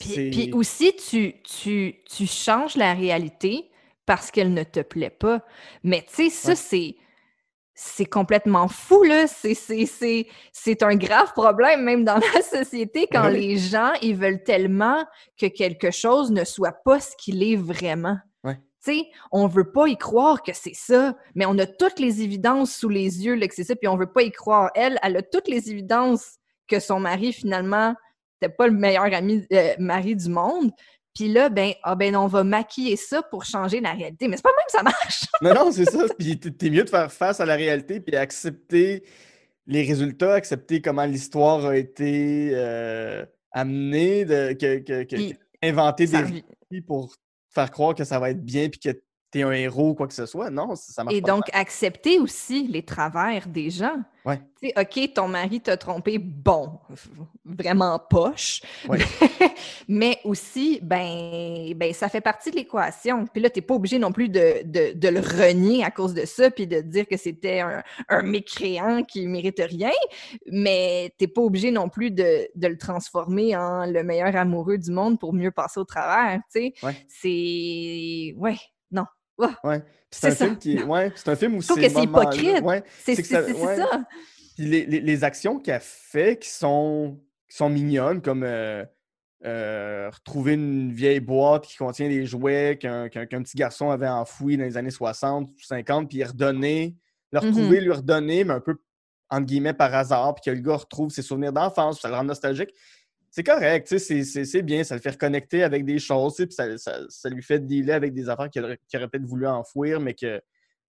[0.00, 3.70] Puis, aussi, tu, tu, tu changes la réalité
[4.06, 5.44] parce qu'elle ne te plaît pas.
[5.82, 6.56] Mais tu sais, ça, Ouais.
[6.56, 6.96] c'est.
[7.74, 9.26] C'est complètement fou, là.
[9.26, 13.40] C'est- C'est c'est- c'est un grave problème, même dans la société, quand Oui.
[13.40, 15.04] les gens, ils veulent tellement
[15.40, 18.18] que quelque chose ne soit pas ce qu'il est vraiment.
[18.84, 22.74] Sais, on veut pas y croire que c'est ça, mais on a toutes les évidences
[22.74, 24.72] sous les yeux là, que c'est ça, puis on veut pas y croire.
[24.74, 27.94] Elle, elle a toutes les évidences que son mari, finalement,
[28.40, 30.72] n'était pas le meilleur ami, euh, mari du monde.
[31.14, 34.26] Puis là, ben, ah ben, on va maquiller ça pour changer la réalité.
[34.26, 35.26] Mais c'est pas même que ça marche.
[35.42, 36.06] Non, non, c'est ça.
[36.18, 39.04] Puis t'es mieux de faire face à la réalité, puis accepter
[39.66, 47.14] les résultats, accepter comment l'histoire a été euh, amenée, de, que, que- inventer des pour
[47.52, 49.02] faire croire que ça va être bien, puis que
[49.32, 50.50] t'es un héros ou quoi que ce soit.
[50.50, 51.28] Non, ça, marche Et pas.
[51.28, 53.96] donc, accepter aussi les travers des gens.
[54.26, 54.38] Ouais.
[54.60, 56.78] Tu sais, OK, ton mari t'a trompé, bon,
[57.44, 58.60] vraiment poche.
[58.86, 58.98] Ouais.
[59.88, 63.26] Mais aussi, ben, ben, ça fait partie de l'équation.
[63.26, 66.26] Puis là, t'es pas obligé non plus de, de, de le renier à cause de
[66.26, 69.90] ça, puis de dire que c'était un, un mécréant qui mérite rien.
[70.46, 74.90] Mais t'es pas obligé non plus de, de le transformer en le meilleur amoureux du
[74.92, 76.74] monde pour mieux passer au travers, tu sais.
[76.82, 76.96] Ouais.
[77.08, 78.34] C'est...
[78.36, 78.56] Ouais.
[79.38, 79.82] Ouais.
[80.10, 80.44] C'est C'est un ça.
[80.44, 80.82] film qui est.
[80.82, 82.60] Ouais, c'est un film où Je trouve ces que c'est hypocrite.
[82.62, 82.82] Ouais.
[83.00, 83.76] C'est C'est c'est- ça- c'est- c'est ouais.
[83.76, 84.04] ça.
[84.58, 87.18] Les, les- les actions qu'elle fait qui sont,
[87.48, 88.84] qui sont mignonnes, comme euh,
[89.44, 94.64] euh, retrouver une vieille boîte qui contient des jouets qu'un petit garçon avait enfouis dans
[94.64, 96.94] les années 60 ou 50, puis redonner,
[97.32, 97.46] le Mhm.
[97.46, 98.76] retrouver, lui redonner, mais un peu
[99.30, 102.14] entre guillemets par hasard, puis que le gars retrouve ses souvenirs d'enfance, puis ça le
[102.16, 102.68] rend nostalgique.
[103.34, 107.30] C'est correct, c'est- bien, ça le fait reconnecter avec des choses, puis ça, ça- ça
[107.30, 110.38] lui fait dealer avec des affaires qu'il aurait, aurait peut-être voulu enfouir, mais que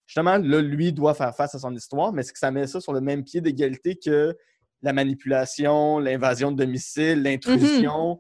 [0.06, 2.82] justement, là, lui doit faire face à son histoire, mais c'est que ça met ça
[2.82, 4.38] sur le même pied d'égalité que
[4.82, 8.20] la manipulation, l'invasion de domicile, l'intrusion.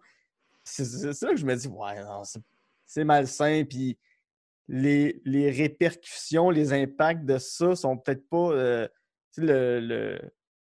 [0.64, 3.98] C'est c'est- c'est là que je me dis, ouais, non, c'est- malsain, puis
[4.70, 8.88] les, les répercussions, les impacts de ça sont peut-être pas, euh,
[9.36, 10.22] le, le-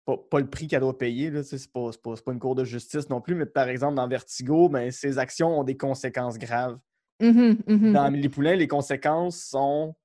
[0.05, 1.89] pas, pas le prix qu'elle doit payer, sais, c'est pas,
[2.27, 5.63] une cour de justice non plus, mais par exemple, dans Vertigo, ben, ces actions ont
[5.63, 6.77] des conséquences graves.
[7.21, 7.93] Mhm, mhm.
[7.93, 9.95] Dans Amélie Poulain, les conséquences sont.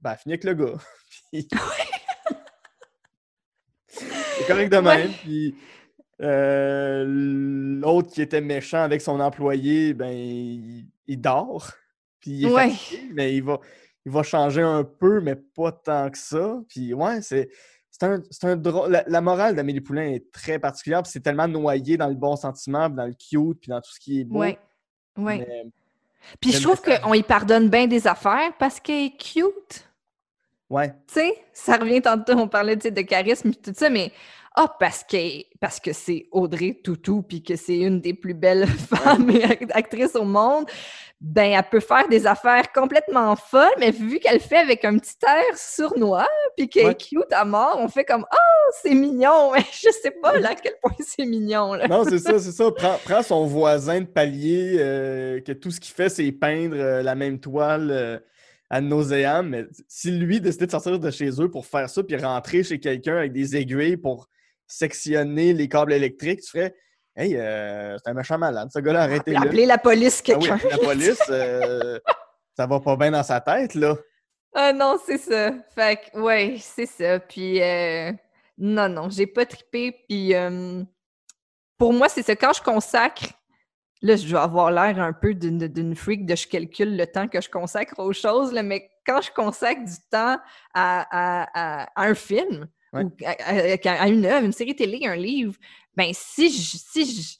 [0.00, 0.74] Ben, fini avec le gars.
[1.32, 1.48] Puis-
[3.86, 4.82] C'est correct de Ouais.
[5.04, 5.10] même.
[5.22, 5.54] Puis
[6.20, 11.70] euh, l'autre qui était méchant avec son employé, ben, il, il dort.
[12.20, 12.70] Puis il est Ouais.
[12.70, 13.60] fatigué, mais il va,
[14.06, 16.60] il va changer un peu, mais pas tant que ça.
[16.68, 17.48] Puis ouais, c'est.
[17.96, 18.20] C'est un,
[18.50, 18.90] un drôle.
[18.90, 22.34] La, la morale d'Amélie Poulain est très particulière, puis c'est tellement noyé dans le bon
[22.34, 24.40] sentiment, puis dans le cute, puis dans tout ce qui est beau.
[24.40, 24.58] Ouais.
[25.16, 25.66] mais-
[26.40, 29.88] Puis je trouve qu'on y pardonne bien des affaires parce qu'elle est cute.
[30.70, 30.88] ouais.
[31.06, 34.10] Tu sais, ça revient tantôt, on parlait de charisme et tout ça, mais
[34.56, 35.16] ah, parce, que
[35.60, 39.70] parce que c'est Audrey Toutou puis que c'est une des plus belles femmes et act-
[39.74, 40.66] actrices au monde,
[41.20, 45.16] ben elle peut faire des affaires complètement folles, mais vu qu'elle fait avec un petit
[45.26, 46.92] air sournois puis qu'elle Ouais.
[46.92, 50.50] est cute à mort, on fait comme oh, c'est mignon, mais je sais pas là,
[50.50, 51.72] à quel point c'est mignon.
[51.74, 51.88] Là.
[51.88, 52.70] Non, c'est ça, c'est ça.
[52.70, 57.02] Prends, prends son voisin de palier, euh, que tout ce qu'il fait, c'est peindre euh,
[57.02, 58.18] la même toile euh,
[58.70, 59.48] à nauséam.
[59.48, 62.78] Mais si lui décidait de sortir de chez eux pour faire ça, puis rentrer chez
[62.78, 64.28] quelqu'un avec des aiguilles pour
[64.78, 66.74] sectionner les câbles électriques, tu ferais
[67.16, 68.70] Hey, euh, c'est un méchant malade.
[68.74, 69.36] Ce gars-là, arrêtez-le.
[69.38, 70.68] Appeler la police, Ah oui, quelqu'un.
[70.68, 72.00] la police, euh,
[72.56, 73.94] ça va pas bien dans sa tête, là.
[74.52, 75.52] Ah non, c'est ça.
[75.76, 77.20] Fait que, ouais, c'est ça.
[77.20, 78.10] Puis, euh,
[78.58, 79.92] non, non, j'ai pas trippé.
[80.08, 80.34] Puis,
[81.78, 82.34] pour moi, c'est ça.
[82.36, 83.26] Quand je consacre,
[84.02, 87.28] là, je dois avoir l'air un peu d'une d'une freak de je calcule le temps
[87.28, 90.38] que je consacre aux choses, là, mais quand je consacre du temps
[90.74, 93.04] à, à- à- à un film, Ouais.
[93.04, 93.30] ou à,
[93.90, 95.54] à- à une œuvre, une série télé, un livre,
[95.96, 97.36] ben si je, si je,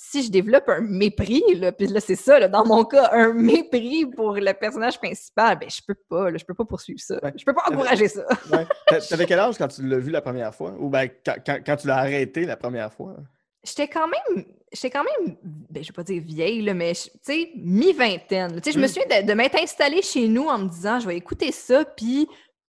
[0.00, 3.32] si je développe un mépris, là, puis là, c'est ça, là, dans mon cas, un
[3.34, 7.18] mépris pour le personnage principal, ben, je peux pas, là, je peux pas poursuivre ça.
[7.22, 7.32] Ouais.
[7.36, 8.24] Je peux pas encourager ça.
[8.52, 8.66] Ouais.
[8.86, 10.74] T'a- T'avais quel âge quand tu l'as vu la première fois?
[10.78, 13.16] Ou ben, quand, quand- quand tu l'as arrêté la première fois?
[13.64, 17.10] J'étais quand même, j'étais quand même, ben, je vais pas dire vieille, là, mais, tu
[17.22, 18.60] sais, mi-vingtaine.
[18.60, 18.88] Tu sais, je me Mm.
[18.88, 22.28] souviens de, de m'être installée chez nous en me disant, je vais écouter ça, puis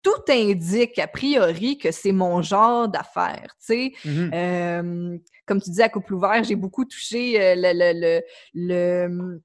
[0.03, 3.93] tout indique, a priori, que c'est mon genre d'affaires, tu sais.
[4.05, 4.31] Mhm.
[4.35, 8.21] Euh, comme tu dis, à couple ouvert, j'ai beaucoup touché euh, le, le,
[8.55, 9.41] le, le,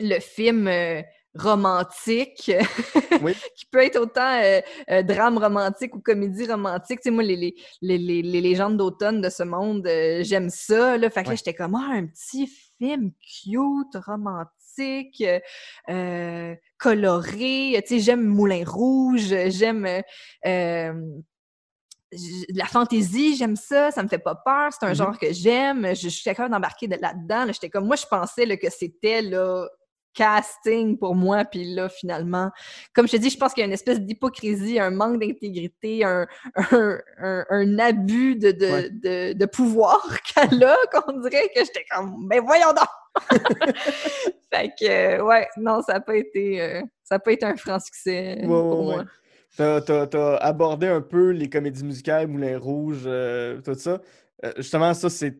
[0.00, 1.02] le film euh,
[1.34, 2.50] romantique,
[3.22, 3.34] Oui.
[3.56, 4.60] qui peut être autant euh,
[4.90, 7.00] euh, drame romantique ou comédie romantique.
[7.00, 10.96] Tu sais, moi, les, les, les, les, légendes d'automne de ce monde, euh, j'aime ça.
[10.98, 11.10] Là.
[11.10, 14.50] Fait que là, j'étais comme, ah, un petit film cute, romantique,
[14.80, 15.40] euh,
[15.90, 17.80] euh, coloré.
[17.86, 19.86] Tu sais, j'aime Moulin Rouge, j'aime...
[19.86, 20.00] euh,
[20.46, 20.92] euh,
[22.54, 24.94] la fantaisie, j'aime ça, ça me fait pas peur, c'est un Mhm.
[24.94, 27.44] genre que j'aime, je, je suis capable d'embarquer de- là-dedans.
[27.44, 29.68] Là, J'étais comme, moi, je pensais là, que c'était là,
[30.14, 32.50] casting pour moi, puis là, finalement,
[32.94, 36.04] comme je te dis, je pense qu'il y a une espèce d'hypocrisie, un manque d'intégrité,
[36.04, 36.26] un,
[36.72, 38.90] un, un- un abus de, de, Ouais.
[38.90, 40.00] de, de pouvoir
[40.34, 42.88] qu'elle a, qu'on dirait que j'étais comme, mais voyons donc!
[44.52, 44.86] fait que,
[45.18, 48.46] euh, ouais, non, ça n'a pas été, euh, ça pas été un franc succès euh,
[48.46, 49.04] Ouais, pour ouais, moi.
[49.56, 54.00] T'as, t'as abordé un peu les comédies musicales, Moulin Rouge, euh, tout ça.
[54.44, 55.36] Euh, justement, ça, c'est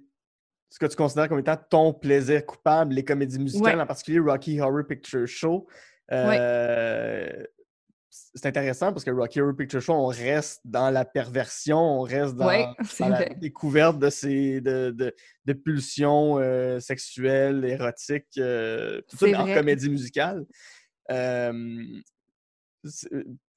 [0.70, 3.82] ce que tu considères comme étant ton plaisir coupable, les comédies musicales, Ouais.
[3.82, 5.66] en particulier Rocky Horror Picture Show.
[6.12, 7.44] Euh,
[8.10, 12.34] C'est intéressant parce que Rocky Horror Picture Show, on reste dans la perversion, on reste
[12.36, 15.14] dans, Ouais, c'est dans la découverte de ces de, de-
[15.44, 20.44] de pulsions euh, sexuelles, érotiques, euh, tout ça mais en comédie musicale.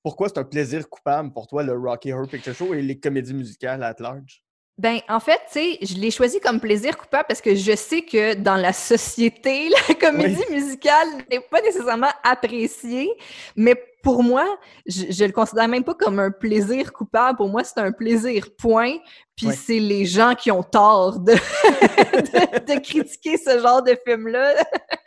[0.04, 3.34] Pourquoi c'est un plaisir coupable pour toi, le Rocky Horror Picture Show et les comédies
[3.36, 4.44] musicales at large?
[4.78, 8.02] Ben, en fait, tu sais, je l'ai choisi comme plaisir coupable parce que je sais
[8.02, 13.12] que dans la société, la comédie musicale n'est pas nécessairement appréciée,
[13.56, 14.46] mais pour moi,
[14.88, 17.38] je, je le considère même pas comme un plaisir coupable.
[17.38, 18.98] Pour moi, c'est un plaisir point.
[19.36, 24.56] Puis c'est les gens qui ont tort de, de, de critiquer ce genre de film-là.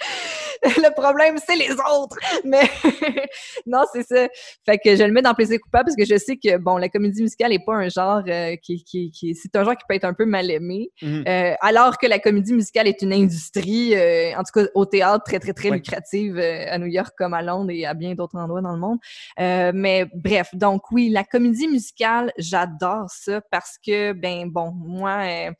[0.63, 2.17] le problème, c'est les autres.
[2.45, 2.63] Mais
[3.67, 4.29] non, c'est ça.
[4.65, 6.89] Fait que je le mets dans plaisir coupable parce que je sais que, bon, la
[6.89, 9.35] comédie musicale n'est pas un genre euh, qui, qui, qui...
[9.35, 10.91] C'est un genre qui peut être un peu mal aimé.
[11.03, 11.25] Mhm.
[11.27, 15.25] Euh, alors que la comédie musicale est une industrie, euh, en tout cas au théâtre,
[15.25, 15.77] très, très, très Ouais.
[15.77, 18.79] lucrative euh, à New York comme à Londres et à bien d'autres endroits dans le
[18.79, 18.99] monde.
[19.41, 25.23] Euh, mais bref, donc oui, la comédie musicale, j'adore ça parce que, ben bon, moi,
[25.25, 25.51] euh,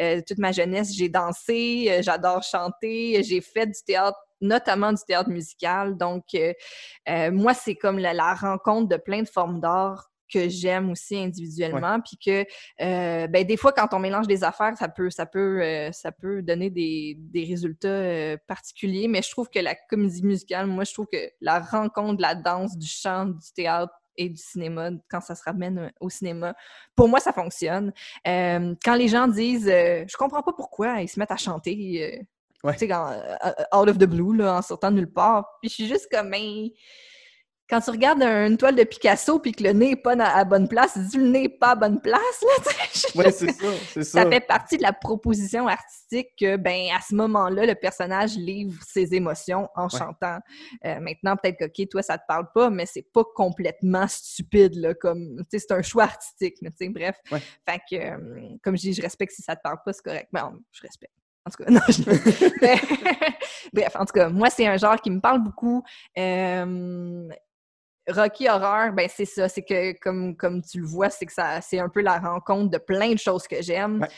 [0.00, 5.02] euh, toute ma jeunesse, j'ai dansé, euh, j'adore chanter, j'ai fait du théâtre notamment du
[5.06, 5.96] théâtre musical.
[5.96, 6.52] Donc, euh,
[7.08, 11.16] euh, moi, c'est comme la, la rencontre de plein de formes d'art que j'aime aussi
[11.16, 12.44] individuellement, puis que
[12.82, 16.12] euh, ben, des fois, quand on mélange des affaires, ça peut, ça peut, euh, ça
[16.12, 20.84] peut donner des, des résultats euh, particuliers, mais je trouve que la comédie musicale, moi,
[20.84, 24.90] je trouve que la rencontre de la danse, du chant, du théâtre et du cinéma,
[25.08, 26.54] quand ça se ramène au cinéma,
[26.96, 27.92] pour moi, ça fonctionne.
[28.24, 32.26] Quand les gens disent Je comprends pas pourquoi ils se mettent à chanter,
[32.64, 32.72] Ouais.
[32.72, 35.68] tu sais, quand, euh, out of the blue, là, en sortant de nulle part, puis
[35.68, 36.34] je suis juste comme...
[37.70, 40.44] Quand tu regardes une toile de Picasso puis que le nez n'est pas à la
[40.44, 43.66] bonne place, tu dis le nez n'est pas à bonne place, là, juste- c'est ça,
[43.92, 44.22] c'est ça.
[44.22, 48.82] ça fait partie de la proposition artistique que, ben, à ce moment-là, le personnage livre
[48.88, 50.38] ses émotions en chantant.
[50.86, 54.74] Euh, maintenant, peut-être que, OK, toi, ça te parle pas, mais c'est pas complètement stupide,
[54.76, 57.16] là, comme, tu sais, c'est un choix artistique, mais tu sais, bref.
[57.30, 57.42] Ouais.
[57.68, 60.28] Fait que, euh, comme je dis, je respecte si ça te parle pas, c'est correct.
[60.32, 61.12] Ben, je respecte.
[61.48, 62.02] En tout cas, non, je...
[62.60, 62.80] Mais-
[63.72, 65.82] Bref, en tout cas, moi, c'est un genre qui me parle beaucoup.
[66.18, 67.28] Euh,
[68.08, 71.60] Rocky Horror, ben c'est ça, c'est que comme, comme tu le vois, c'est que ça
[71.60, 74.00] c'est un peu la rencontre de plein de choses que j'aime.
[74.00, 74.08] Ouais.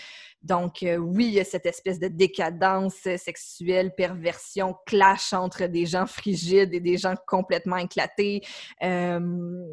[0.42, 5.86] Donc euh, oui, il y a cette espèce de décadence sexuelle, perversion, clash entre des
[5.86, 8.42] gens frigides et des gens complètement éclatés.
[8.82, 9.66] Euh,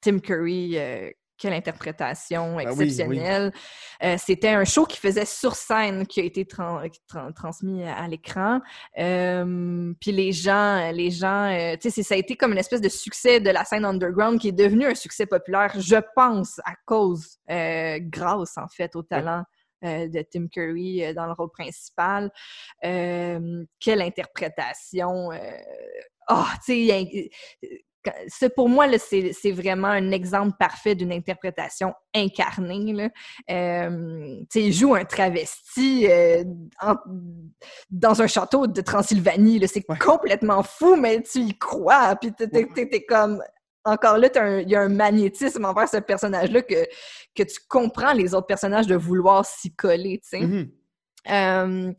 [0.00, 1.10] Tim Curry, euh,
[1.40, 2.84] quelle interprétation Ah oui, oui.
[2.84, 3.52] exceptionnelle.
[4.02, 7.96] Euh, C'était un show qui faisait sur scène, qui a été tran- tran- transmis à,
[7.96, 8.60] à l'écran.
[8.98, 12.80] Euh, puis les gens, les gens, euh, tu sais, ça a été comme une espèce
[12.80, 16.74] de succès de la scène underground qui est devenu un succès populaire, je pense, à
[16.86, 19.44] cause, grâce en fait au talent.
[19.82, 22.30] de Tim Curry dans le rôle principal.
[22.82, 25.30] Quelle interprétation!
[26.28, 27.30] Ah, tu sais,
[28.56, 32.92] pour moi, là, c'est c'est vraiment un exemple parfait d'une interprétation incarnée.
[32.92, 33.08] Là.
[33.50, 36.44] Euh, il joue un travesti euh,
[36.80, 36.96] en-
[37.90, 39.58] dans un château de Transylvanie.
[39.58, 39.66] là.
[39.66, 39.98] C'est Ouais.
[39.98, 42.16] complètement fou, mais tu y crois.
[42.16, 43.42] Puis t'es- comme...
[43.82, 44.28] Encore là,
[44.60, 46.84] il y a un magnétisme envers ce personnage-là que,
[47.34, 50.40] que tu comprends les autres personnages de vouloir s'y coller, tu sais.
[50.40, 50.70] Mhm.
[51.28, 51.92] Euh,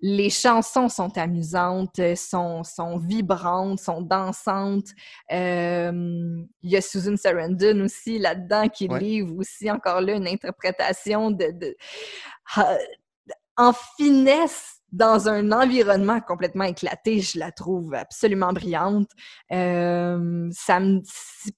[0.00, 4.88] les chansons sont amusantes, sont, sont vibrantes, sont dansantes.
[5.32, 5.90] Euh,
[6.62, 9.00] il y a Susan Sarandon aussi là-dedans qui Ouais.
[9.00, 11.76] livre aussi encore là une interprétation de, de-
[12.56, 12.76] ah,
[13.56, 17.20] en finesse dans un environnement complètement éclaté.
[17.20, 19.10] Je la trouve absolument brillante.
[19.52, 21.00] Euh, ça me,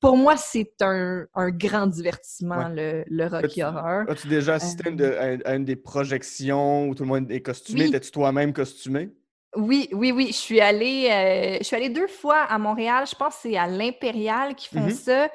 [0.01, 4.03] pour moi, c'est un, un grand divertissement le, le Rocky Horror.
[4.09, 7.31] As-tu déjà assisté à une de- à, à une des projections où tout le monde
[7.31, 7.83] est costumé?
[7.83, 7.89] Oui.
[7.89, 9.11] Étais-tu toi-même costumé?
[9.57, 10.29] Oui, oui, oui.
[10.29, 13.05] Je suis allée, euh, je suis allée deux fois à Montréal.
[13.11, 14.91] Je pense que c'est à l'Impérial qui font Mhm.
[14.91, 15.29] ça.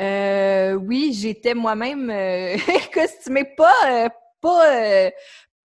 [0.00, 2.56] Euh, oui, j'étais moi-même euh,
[2.94, 4.08] costumée, pas, euh,
[4.40, 5.10] pas, euh,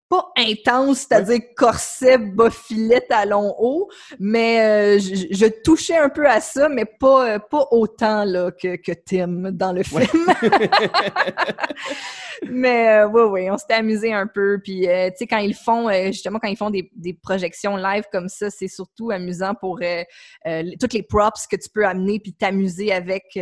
[0.07, 3.89] pas intense, c'est-à-dire corset, bas filet, talons hauts,
[4.19, 8.51] mais euh, je, je touchais un peu à ça, mais pas, euh, pas autant là,
[8.51, 10.05] que, que Tim dans le Ouais.
[10.05, 10.25] film.
[12.49, 14.59] Mais euh, oui, oui, on s'était amusé un peu.
[14.61, 18.03] Puis, euh, tu sais, quand ils font, justement, quand ils font des, des projections live
[18.11, 19.79] comme ça, c'est surtout amusant pour
[20.79, 23.39] toutes les props que tu peux amener puis t'amuser avec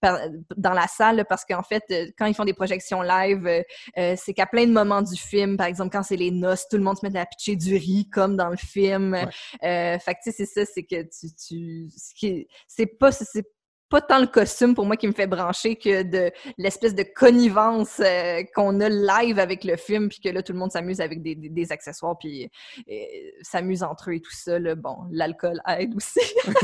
[0.00, 0.20] par-
[0.56, 1.24] dans la salle.
[1.28, 1.82] parce qu'en fait,
[2.18, 3.48] quand ils font des projections live,
[3.96, 6.82] c'est qu'à plein de moments du film, par exemple, quand c'est les noces, tout le
[6.82, 9.14] monde se met à pitcher du riz comme dans le film.
[9.14, 11.88] Euh, fait que, tu sais, c'est ça, c'est que tu.
[12.16, 13.12] tu c'est pas.
[13.12, 13.44] c'est
[13.90, 18.00] pas tant le costume pour moi qui me fait brancher que de l'espèce de connivence
[18.00, 21.22] euh, qu'on a live avec le film, puis que là, tout le monde s'amuse avec
[21.22, 22.48] des, des- des accessoires, puis
[22.90, 22.94] euh,
[23.42, 24.58] s'amuse entre eux et tout ça.
[24.58, 24.74] là.
[24.76, 26.20] Bon, l'alcool aide aussi.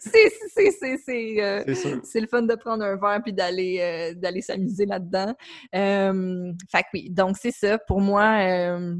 [0.00, 4.42] c'est c'est- c'est- c'est, euh, le fun de prendre un verre puis d'aller euh, d'aller
[4.42, 5.34] s'amuser là-dedans.
[5.74, 7.78] Euh, fait que oui, donc c'est ça.
[7.78, 8.94] Pour moi, euh,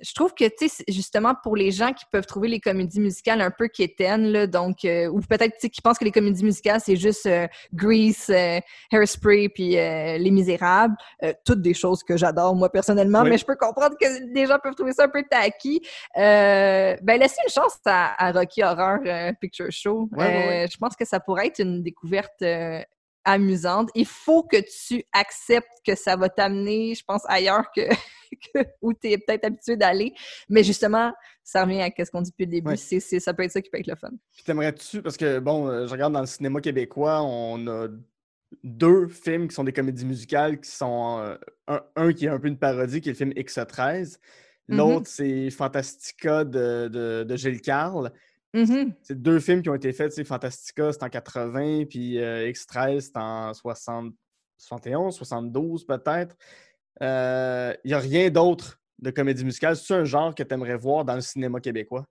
[0.00, 3.40] je trouve que, tu sais, justement pour les gens qui peuvent trouver les comédies musicales
[3.40, 6.44] un peu quétaines, là, donc, euh, ou peut-être, tu sais, qui pensent que les comédies
[6.44, 8.60] musicales, c'est juste euh, Grease, euh,
[8.92, 13.30] Hairspray, puis euh, Les Misérables, euh, toutes des choses que j'adore, moi, personnellement, Oui.
[13.30, 15.80] mais je peux comprendre que des gens peuvent trouver ça un peu tacky.
[16.16, 18.98] Euh, ben, laissez une chance à, à Rocky Horror
[19.40, 20.08] Picture Show.
[20.12, 20.66] Ouais, ouais, ouais.
[20.70, 22.82] Je pense que ça pourrait être une découverte euh,
[23.24, 23.88] amusante.
[23.94, 27.82] Il faut que tu acceptes que ça va t'amener, je pense, ailleurs que,
[28.54, 30.14] que où tu es peut-être habitué d'aller.
[30.48, 31.12] Mais justement,
[31.42, 32.76] ça revient à ce qu'on dit depuis le début.
[32.76, 34.10] Ça peut être ça qui peut être le fun.
[34.34, 37.88] Puis t'aimerais-tu, parce que bon, euh, je regarde dans le cinéma québécois, on a
[38.62, 41.36] deux films qui sont des comédies musicales qui sont euh,
[41.68, 44.18] un, un qui est un peu une parodie, qui est le film X13.
[44.68, 44.76] Mhm.
[44.78, 48.12] L'autre, c'est Fantastica de, de, de Gilles Carle.
[48.54, 48.94] Mhm.
[49.02, 50.24] C'est deux films qui ont été faits.
[50.24, 54.14] Fantastica, c'est en 80, puis euh, X13, c'est en 60
[54.58, 56.36] 71, 72 peut-être.
[57.00, 59.76] Il n'y a rien d'autre de comédie musicale.
[59.76, 62.06] C'est un genre que tu aimerais voir dans le cinéma québécois?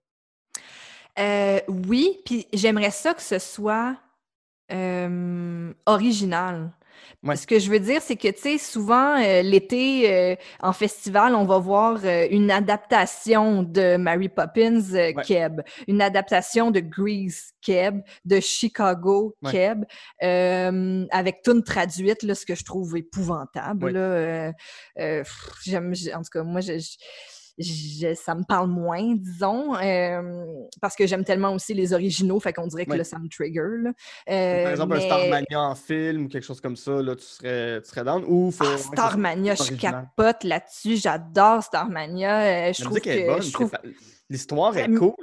[1.18, 3.96] Euh, oui, puis j'aimerais ça que ce soit
[4.70, 6.70] euh, original.
[7.22, 7.36] Ouais.
[7.36, 11.34] Ce que je veux dire, c'est que, tu sais, souvent, euh, l'été, euh, en festival,
[11.34, 15.14] on va voir euh, une adaptation de Mary Poppins Ouais.
[15.26, 19.52] Keb, une adaptation de Grease Keb, de Chicago Ouais.
[19.52, 19.84] Keb,
[21.10, 23.90] avec tune traduite, là, ce que je trouve épouvantable.
[23.90, 24.52] Là,
[24.96, 26.96] pff, j'aime, j'ai- en tout cas, moi, je- je-
[27.58, 30.44] je- ça me parle moins, disons, euh,
[30.80, 33.60] parce que j'aime tellement aussi les originaux, fait qu'on dirait que là, ça me trigger.
[33.82, 33.92] là.
[34.26, 37.80] Par Euh, exemple, un Starmania en film ou quelque chose comme ça, là, tu serais,
[37.82, 38.24] tu serais down?
[38.26, 40.96] Ou faut Ah, Starmania, je capote là-dessus.
[40.96, 42.40] J'adore Starmania.
[42.68, 43.10] Euh, je trouve que
[44.28, 45.14] L'histoire est cool.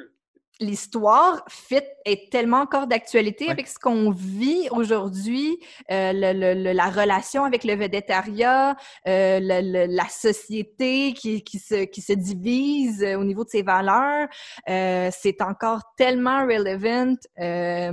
[0.59, 3.51] L'histoire fit est tellement encore d'actualité Ouais.
[3.51, 5.57] avec ce qu'on vit aujourd'hui,
[5.91, 8.75] euh, le- le- le- la relation avec le védétariat,
[9.07, 13.49] euh, le- le- la société qui, qui, se, qui se divise euh, au niveau de
[13.49, 14.27] ses valeurs.
[14.69, 17.91] Euh, c'est encore tellement relevant euh,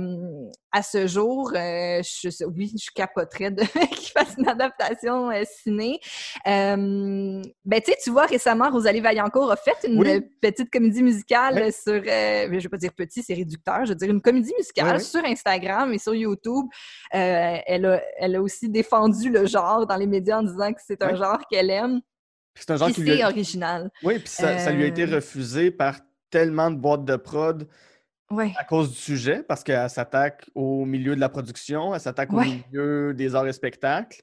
[0.71, 1.51] à ce jour.
[1.55, 3.63] Euh, je, oui, je capoterais de
[3.95, 5.99] qu'il fasse une adaptation euh, ciné.
[6.47, 10.21] Euh, ben, tu vois, récemment, Rosalie Vaillancourt a fait une Oui.
[10.41, 14.21] petite comédie musicale sur, je vais pas dire petit, c'est réducteur, je veux dire une
[14.21, 16.65] comédie musicale sur Instagram et sur YouTube.
[17.11, 21.01] Elle, a, elle a aussi défendu le genre dans les médias en disant que c'est
[21.03, 22.01] un genre qu'elle aime.
[22.55, 23.27] C'est un genre qui lui a...
[23.29, 23.89] original.
[24.03, 25.99] Oui, puis ça, ça lui a été refusé par
[26.29, 27.67] tellement de boîtes de prod
[28.31, 28.53] Ouais.
[28.57, 32.47] à cause du sujet, parce qu'elle s'attaque au milieu de la production, elle s'attaque Ouais.
[32.47, 34.21] au milieu des arts et spectacles,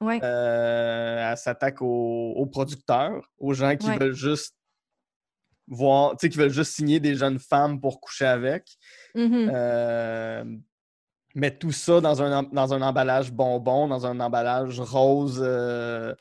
[0.00, 0.18] Ouais.
[0.22, 4.54] euh, elle s'attaque aux, aux producteurs, aux gens qui veulent juste
[5.68, 8.64] voir, tu sais, qui veulent juste signer des jeunes femmes pour coucher avec.
[9.14, 9.50] Mhm.
[9.54, 10.44] Euh,
[11.34, 15.40] mais tout ça dans un, dans un emballage bonbon, dans un emballage rose.
[15.44, 16.14] euh,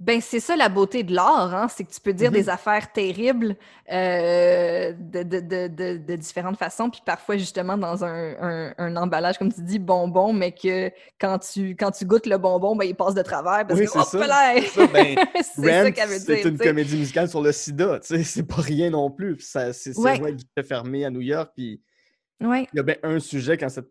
[0.00, 1.66] Ben, c'est ça la beauté de l'art, hein?
[1.68, 2.36] c'est que tu peux dire Mhm.
[2.36, 3.56] des affaires terribles
[3.92, 9.38] euh, de, de, de, de, différentes façons, puis parfois justement dans un, un, un emballage,
[9.38, 10.90] comme tu dis, bonbon, mais que
[11.20, 13.90] quand tu, quand tu goûtes le bonbon, ben, il passe de travers parce Oui, que,
[13.92, 14.26] c'est hop ça.
[14.26, 14.52] là!
[14.60, 15.42] C'est ça, ben, c'est
[15.72, 16.46] ça Rent, qu'elle veut c'est dire.
[16.46, 19.40] une comédie musicale sur le sida, tu sais, c'est pas rien non plus.
[19.40, 20.20] Ça- C'est Ouais.
[20.56, 21.82] à fermé à New York, puis
[22.40, 22.68] Ouais.
[22.72, 23.88] il y a bien un sujet quand cette,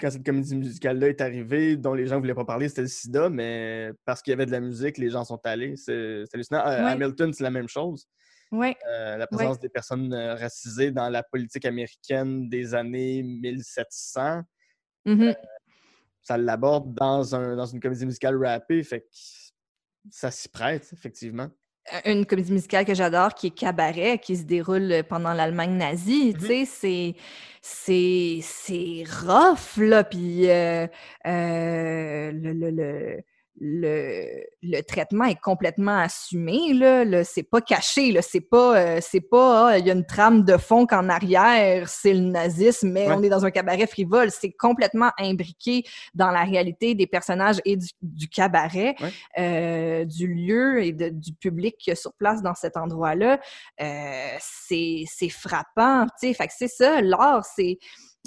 [0.00, 3.28] quand cette comédie musicale-là est arrivée, dont les gens voulaient pas parler, c'était le sida,
[3.30, 5.76] mais parce qu'il y avait de la musique, les gens sont allés.
[5.76, 6.66] C'est hallucinant.
[6.66, 6.90] Euh, Ouais.
[6.92, 8.06] Hamilton, c'est la même chose.
[8.52, 8.76] Ouais.
[8.90, 14.42] Euh, la présence des personnes euh, racisées dans la politique américaine des années 1700,
[15.04, 15.34] Mhm.
[16.22, 19.06] ça l'aborde dans, un, dans une comédie musicale rappée, fait que
[20.10, 21.48] ça s'y prête, effectivement.
[22.04, 26.34] Une comédie musicale que j'adore qui est Cabaret, qui se déroule pendant l'Allemagne nazie.
[26.34, 26.40] Mhm.
[26.40, 27.14] Tu sais, c'est,
[27.62, 30.04] c'est, c'est rough, là.
[30.04, 30.86] Puis euh,
[31.26, 33.22] euh, le, le, le,
[33.60, 34.26] le,
[34.62, 37.24] le traitement est complètement assumé, là.
[37.24, 38.20] C'est pas caché, là.
[38.22, 41.88] C'est pas, euh, c'est pas, ah, il y a une trame de fond qu'en arrière,
[41.88, 43.14] c'est le nazisme, mais Ouais.
[43.16, 44.30] on est dans un cabaret frivole.
[44.30, 45.84] C'est complètement imbriqué
[46.14, 49.12] dans la réalité des personnages et du, du cabaret, Ouais.
[49.38, 53.40] euh, du lieu et de- du public qu'il y a sur place dans cet endroit-là.
[53.80, 56.34] Euh, c'est c'est frappant, tu sais.
[56.34, 57.78] Fait que c'est ça, l'art, c'est...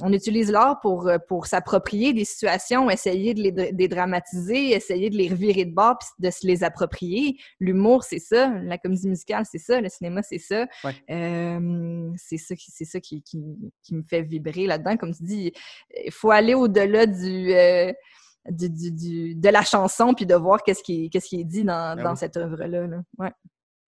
[0.04, 5.10] On utilise l'art pour, euh, pour s'approprier des situations, essayer de les dra- dédramatiser, essayer
[5.10, 7.38] de les revirer de bord, puis de se les approprier.
[7.60, 8.50] L'humour, c'est ça.
[8.64, 9.82] La comédie musicale, c'est ça.
[9.82, 10.66] Le cinéma, c'est ça.
[10.84, 10.96] Ouais.
[11.10, 13.44] Euh, c'est ça, qui, c'est ça qui, qui,
[13.84, 14.98] qui me fait vibrer là-dedans.
[14.98, 15.54] Comme tu dis,
[16.06, 17.92] il faut aller au-delà du, euh,
[18.50, 21.64] du, du- du- de la chanson puis de voir qu'est-ce qui, qu'est-ce qui est dit
[21.64, 22.18] dans, Ben dans oui.
[22.18, 22.88] cette œuvre-là.
[22.88, 23.02] là.
[23.18, 23.32] Ouais.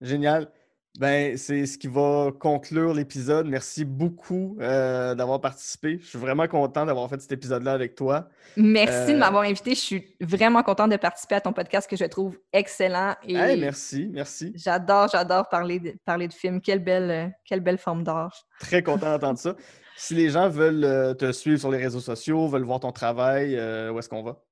[0.00, 0.50] Génial.
[0.98, 3.46] Ben, c'est ce qui va conclure l'épisode.
[3.46, 5.98] Merci beaucoup euh, d'avoir participé.
[6.02, 8.28] Je suis vraiment content d'avoir fait cet épisode-là avec toi.
[8.58, 9.70] Merci de Euh, m'avoir invité.
[9.70, 13.14] Je suis vraiment contente de participer à ton podcast que je trouve excellent.
[13.26, 14.52] Et Hey, merci, merci.
[14.54, 16.60] j'adore, j'adore parler de, parler de films.
[16.60, 18.46] Quelle belle, euh, quelle belle forme d'art.
[18.60, 19.56] Très content d'entendre ça.
[19.96, 23.90] Si les gens veulent te suivre sur les réseaux sociaux, veulent voir ton travail, euh,
[23.92, 24.42] où est-ce qu'on va?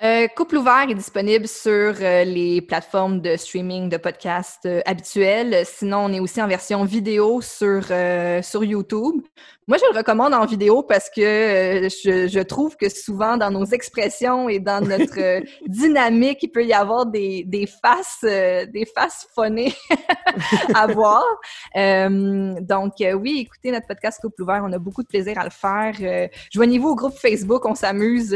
[0.00, 5.64] Euh, Couple ouvert est disponible sur euh, les plateformes de streaming de podcasts euh, habituelles.
[5.64, 9.22] Sinon, on est aussi en version vidéo sur, euh, sur YouTube.
[9.68, 13.66] Moi, je le recommande en vidéo parce que je, je trouve que souvent dans nos
[13.66, 19.26] expressions et dans notre dynamique, il peut y avoir des, des faces, euh, des faces
[19.34, 19.74] phonées
[20.74, 21.22] à voir.
[21.76, 24.62] Euh, donc, euh, oui, écoutez notre podcast Couple ouvert.
[24.64, 26.30] On a beaucoup de plaisir à le faire.
[26.50, 27.66] Joignez-vous au groupe Facebook.
[27.66, 28.34] On s'amuse.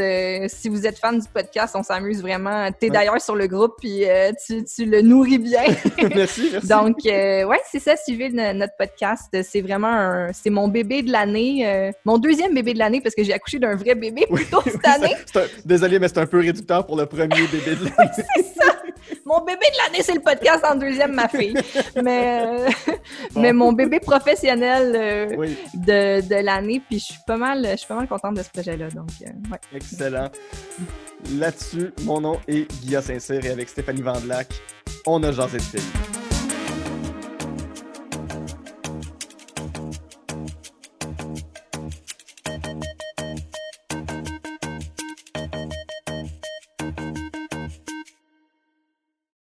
[0.48, 2.68] Si vous êtes fan du podcast, on s'amuse vraiment.
[2.72, 2.90] Tu es Ouais.
[2.90, 5.62] d'ailleurs sur le groupe puis euh, tu, tu le nourris bien.
[6.14, 6.66] merci, merci.
[6.68, 7.96] Donc, euh, ouais, c'est ça.
[7.96, 9.28] Suivez no- notre podcast.
[9.42, 11.66] C'est vraiment un, c'est mon bébé de l'année.
[11.66, 14.50] euh, mon deuxième bébé de l'année parce que j'ai accouché d'un vrai bébé Oui, plus
[14.50, 15.14] tôt oui, cette année.
[15.26, 18.10] c'est un- Désolé, mais c'est un peu réducteur pour le premier bébé de l'année.
[18.36, 18.76] c'est ça.
[19.24, 21.54] Mon bébé de l'année, c'est le podcast en deuxième, ma fille.
[22.02, 22.44] Mais,
[23.34, 23.40] Bon.
[23.40, 27.86] mais mon bébé professionnel Oui, de, de l'année, puis je suis pas mal, je suis
[27.86, 28.88] pas mal contente de ce projet-là.
[28.88, 29.58] Donc, ouais.
[29.74, 30.28] excellent.
[31.30, 34.48] Là-dessus, mon nom est Guilla Saint-Cyr et avec Stéphanie Vandelac,
[35.06, 36.21] on a jasé de.